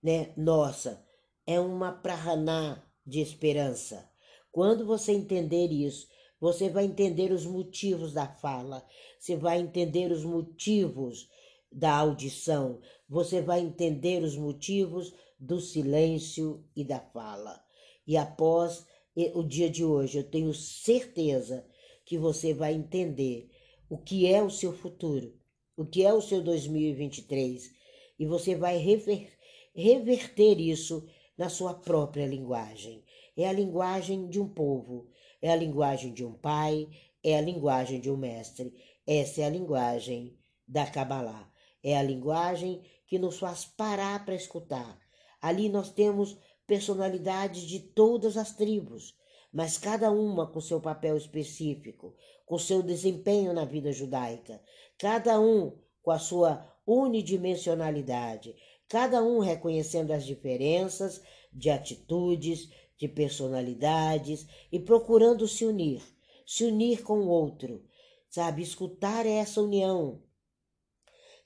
né, 0.03 0.33
nossa, 0.37 1.05
é 1.51 1.59
uma 1.59 1.91
prahana 1.91 2.81
de 3.05 3.21
esperança. 3.21 4.09
Quando 4.53 4.87
você 4.87 5.11
entender 5.11 5.73
isso, 5.73 6.07
você 6.41 6.71
vai 6.71 6.85
entender 6.85 7.33
os 7.33 7.45
motivos 7.45 8.13
da 8.13 8.29
fala, 8.29 8.87
você 9.19 9.37
vai 9.37 9.59
entender 9.59 10.13
os 10.13 10.25
motivos 10.25 11.29
da 11.73 11.93
audição, 11.93 12.81
você 13.09 13.43
vai 13.43 13.59
entender 13.59 14.23
os 14.23 14.37
motivos 14.37 15.13
do 15.41 15.61
silêncio 15.61 16.65
e 16.77 16.85
da 16.85 17.01
fala. 17.01 17.61
E 18.07 18.17
após 18.17 18.87
o 19.35 19.43
dia 19.43 19.69
de 19.69 19.85
hoje, 19.85 20.19
eu 20.19 20.25
tenho 20.25 20.55
certeza 20.55 21.67
que 22.05 22.17
você 22.17 22.55
vai 22.55 22.75
entender 22.75 23.51
o 23.89 23.99
que 23.99 24.25
é 24.25 24.41
o 24.41 24.51
seu 24.51 24.73
futuro, 24.73 25.35
o 25.77 25.85
que 25.85 26.07
é 26.07 26.15
o 26.15 26.23
seu 26.23 26.41
2023, 26.43 27.73
e 28.21 28.25
você 28.25 28.55
vai 28.55 28.77
rever, 28.77 29.37
reverter 29.75 30.61
isso 30.61 31.09
na 31.41 31.49
sua 31.49 31.73
própria 31.73 32.27
linguagem. 32.27 33.03
É 33.35 33.49
a 33.49 33.53
linguagem 33.53 34.29
de 34.29 34.39
um 34.39 34.47
povo, 34.47 35.09
é 35.41 35.51
a 35.51 35.57
linguagem 35.57 36.13
de 36.13 36.23
um 36.23 36.35
pai, 36.35 36.87
é 37.25 37.39
a 37.39 37.41
linguagem 37.41 37.99
de 37.99 38.11
um 38.11 38.17
mestre. 38.19 38.75
Essa 39.07 39.41
é 39.41 39.45
a 39.47 39.49
linguagem 39.49 40.37
da 40.69 40.85
Kabbalah. 40.85 41.51
É 41.83 41.97
a 41.97 42.03
linguagem 42.03 42.83
que 43.07 43.19
nos 43.19 43.39
faz 43.39 43.65
parar 43.65 44.23
para 44.23 44.35
escutar. 44.35 45.01
Ali 45.41 45.71
nós 45.71 45.91
temos 45.91 46.37
personalidades 46.67 47.63
de 47.63 47.81
todas 47.81 48.37
as 48.37 48.55
tribos, 48.55 49.17
mas 49.51 49.79
cada 49.79 50.13
uma 50.13 50.47
com 50.47 50.61
seu 50.61 50.79
papel 50.79 51.17
específico, 51.17 52.15
com 52.45 52.59
seu 52.59 52.83
desempenho 52.83 53.55
na 53.55 53.65
vida 53.65 53.91
judaica, 53.93 54.61
cada 54.99 55.41
um 55.41 55.73
com 56.03 56.11
a 56.11 56.19
sua 56.19 56.71
unidimensionalidade, 56.87 58.55
cada 58.91 59.23
um 59.23 59.39
reconhecendo 59.39 60.11
as 60.11 60.27
diferenças 60.27 61.23
de 61.53 61.71
atitudes, 61.71 62.69
de 62.99 63.07
personalidades 63.07 64.49
e 64.71 64.81
procurando 64.81 65.47
se 65.47 65.65
unir, 65.65 66.03
se 66.45 66.65
unir 66.65 67.05
com 67.05 67.21
o 67.21 67.29
outro, 67.29 67.85
sabe? 68.29 68.63
Escutar 68.63 69.27
é 69.27 69.37
essa 69.37 69.63
união, 69.63 70.21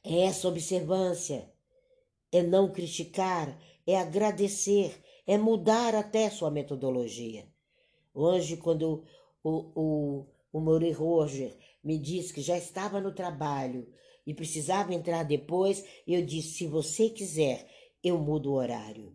é 0.03 0.21
essa 0.21 0.49
observância, 0.49 1.53
é 2.33 2.43
não 2.43 2.73
criticar, 2.73 3.61
é 3.87 3.99
agradecer, 3.99 4.99
é 5.27 5.37
mudar 5.37 5.95
até 5.95 6.31
sua 6.31 6.51
metodologia. 6.51 7.47
Hoje, 8.15 8.57
quando 8.57 9.05
o, 9.43 9.51
o, 9.75 10.27
o 10.51 10.61
Mauri 10.61 10.93
Roger 10.93 11.55
me 11.83 11.99
disse 11.99 12.33
que 12.33 12.41
já 12.41 12.57
estava 12.57 13.03
no 13.03 13.13
trabalho 13.15 13.87
e 14.27 14.33
precisava 14.33 14.95
entrar 14.95 15.23
depois, 15.23 15.85
eu 16.07 16.25
disse: 16.25 16.59
se 16.59 16.67
você 16.67 17.11
quiser, 17.11 17.69
eu 18.03 18.19
mudo 18.19 18.51
o 18.51 18.55
horário. 18.55 19.15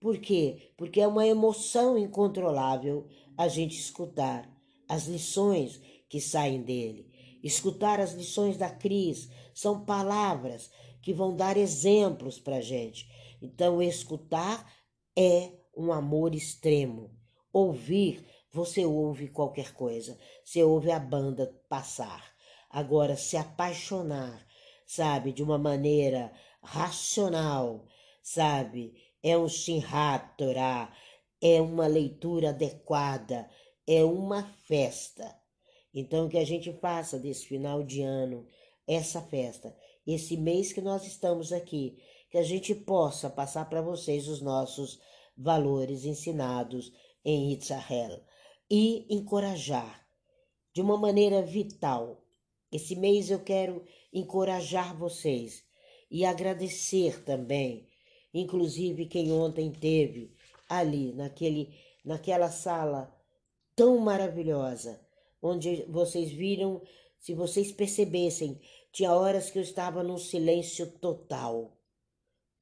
Por 0.00 0.18
quê? 0.18 0.72
Porque 0.76 1.00
é 1.00 1.06
uma 1.06 1.26
emoção 1.26 1.98
incontrolável 1.98 3.06
a 3.36 3.48
gente 3.48 3.78
escutar 3.78 4.48
as 4.88 5.06
lições 5.06 5.80
que 6.08 6.20
saem 6.20 6.62
dele. 6.62 7.10
Escutar 7.42 8.00
as 8.00 8.12
lições 8.12 8.56
da 8.56 8.70
Cris 8.70 9.28
são 9.54 9.84
palavras 9.84 10.70
que 11.02 11.12
vão 11.12 11.34
dar 11.34 11.56
exemplos 11.56 12.38
para 12.38 12.56
a 12.56 12.60
gente. 12.60 13.08
Então, 13.40 13.82
escutar 13.82 14.70
é 15.16 15.52
um 15.76 15.92
amor 15.92 16.34
extremo. 16.34 17.10
Ouvir, 17.52 18.24
você 18.52 18.84
ouve 18.84 19.28
qualquer 19.28 19.72
coisa, 19.72 20.18
você 20.44 20.62
ouve 20.62 20.90
a 20.90 20.98
banda 20.98 21.52
passar. 21.68 22.32
Agora, 22.70 23.16
se 23.16 23.36
apaixonar, 23.36 24.46
sabe, 24.88 25.32
de 25.32 25.42
uma 25.42 25.58
maneira 25.58 26.32
racional, 26.62 27.84
sabe, 28.22 28.94
é 29.22 29.36
um 29.36 29.46
Simhat 29.46 30.34
Torah, 30.38 30.90
é 31.42 31.60
uma 31.60 31.86
leitura 31.86 32.48
adequada, 32.48 33.48
é 33.86 34.02
uma 34.02 34.42
festa. 34.66 35.38
Então, 35.92 36.26
que 36.26 36.38
a 36.38 36.44
gente 36.44 36.72
faça 36.72 37.18
desse 37.18 37.46
final 37.46 37.82
de 37.82 38.00
ano 38.00 38.46
essa 38.86 39.20
festa, 39.20 39.76
esse 40.06 40.38
mês 40.38 40.72
que 40.72 40.80
nós 40.80 41.06
estamos 41.06 41.52
aqui, 41.52 41.98
que 42.30 42.38
a 42.38 42.42
gente 42.42 42.74
possa 42.74 43.28
passar 43.28 43.68
para 43.68 43.82
vocês 43.82 44.26
os 44.26 44.40
nossos 44.40 44.98
valores 45.36 46.06
ensinados 46.06 46.90
em 47.22 47.52
Israel 47.52 48.22
e 48.70 49.06
encorajar 49.14 50.06
de 50.72 50.80
uma 50.80 50.96
maneira 50.96 51.42
vital. 51.42 52.24
Esse 52.70 52.94
mês 52.94 53.30
eu 53.30 53.40
quero 53.40 53.84
encorajar 54.12 54.96
vocês 54.96 55.64
e 56.10 56.24
agradecer 56.24 57.22
também, 57.24 57.86
inclusive 58.32 59.06
quem 59.06 59.32
ontem 59.32 59.70
teve 59.72 60.34
ali 60.68 61.12
naquele 61.12 61.74
naquela 62.04 62.50
sala 62.50 63.14
tão 63.76 63.98
maravilhosa, 63.98 65.00
onde 65.42 65.84
vocês 65.84 66.30
viram, 66.30 66.82
se 67.18 67.34
vocês 67.34 67.70
percebessem, 67.70 68.60
tinha 68.90 69.12
horas 69.12 69.50
que 69.50 69.58
eu 69.58 69.62
estava 69.62 70.02
num 70.02 70.16
silêncio 70.16 70.90
total, 70.98 71.76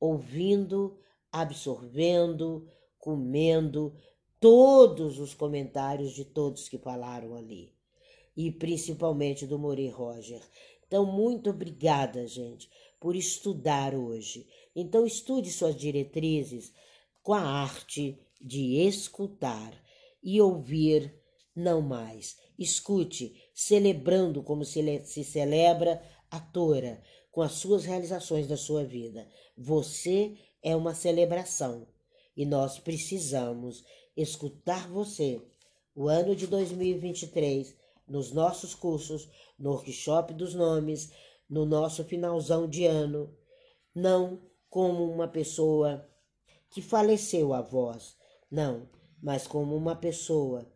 ouvindo, 0.00 0.98
absorvendo, 1.30 2.68
comendo 2.98 3.94
todos 4.40 5.18
os 5.18 5.32
comentários 5.32 6.12
de 6.12 6.24
todos 6.24 6.68
que 6.68 6.78
falaram 6.78 7.34
ali, 7.36 7.75
e 8.36 8.50
principalmente 8.50 9.46
do 9.46 9.58
Mori 9.58 9.88
Roger. 9.88 10.42
Então, 10.86 11.04
muito 11.04 11.50
obrigada, 11.50 12.26
gente, 12.26 12.68
por 13.00 13.16
estudar 13.16 13.94
hoje. 13.94 14.46
Então, 14.74 15.06
estude 15.06 15.50
suas 15.50 15.74
diretrizes 15.74 16.72
com 17.22 17.32
a 17.32 17.40
arte 17.40 18.18
de 18.40 18.76
escutar 18.86 19.72
e 20.22 20.40
ouvir 20.40 21.14
não 21.54 21.80
mais. 21.80 22.36
Escute, 22.58 23.34
celebrando 23.54 24.42
como 24.42 24.64
se, 24.64 25.04
se 25.04 25.24
celebra 25.24 26.02
a 26.30 26.38
Tora, 26.38 27.02
com 27.32 27.42
as 27.42 27.52
suas 27.52 27.84
realizações 27.84 28.46
da 28.46 28.56
sua 28.56 28.84
vida. 28.84 29.28
Você 29.56 30.36
é 30.62 30.74
uma 30.74 30.94
celebração 30.94 31.86
e 32.36 32.44
nós 32.44 32.78
precisamos 32.78 33.84
escutar 34.16 34.88
você. 34.88 35.40
O 35.94 36.08
ano 36.08 36.36
de 36.36 36.46
2023, 36.46 37.74
nos 38.06 38.32
nossos 38.32 38.74
cursos, 38.74 39.28
no 39.58 39.70
workshop 39.70 40.34
dos 40.34 40.54
nomes, 40.54 41.12
no 41.48 41.64
nosso 41.64 42.04
finalzão 42.04 42.68
de 42.68 42.84
ano, 42.86 43.34
não 43.94 44.40
como 44.68 45.10
uma 45.10 45.28
pessoa 45.28 46.06
que 46.70 46.82
faleceu 46.82 47.54
a 47.54 47.62
voz, 47.62 48.16
não, 48.50 48.88
mas 49.22 49.46
como 49.46 49.74
uma 49.74 49.96
pessoa 49.96 50.70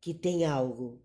que 0.00 0.12
tem 0.12 0.44
algo, 0.44 1.00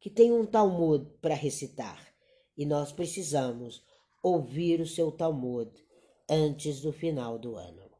que 0.00 0.10
tem 0.10 0.32
um 0.32 0.44
Talmud 0.44 1.08
para 1.20 1.34
recitar. 1.34 2.12
E 2.56 2.66
nós 2.66 2.92
precisamos 2.92 3.82
ouvir 4.22 4.80
o 4.80 4.86
seu 4.86 5.10
Talmud 5.10 5.70
antes 6.28 6.80
do 6.80 6.92
final 6.92 7.38
do 7.38 7.56
ano. 7.56 7.91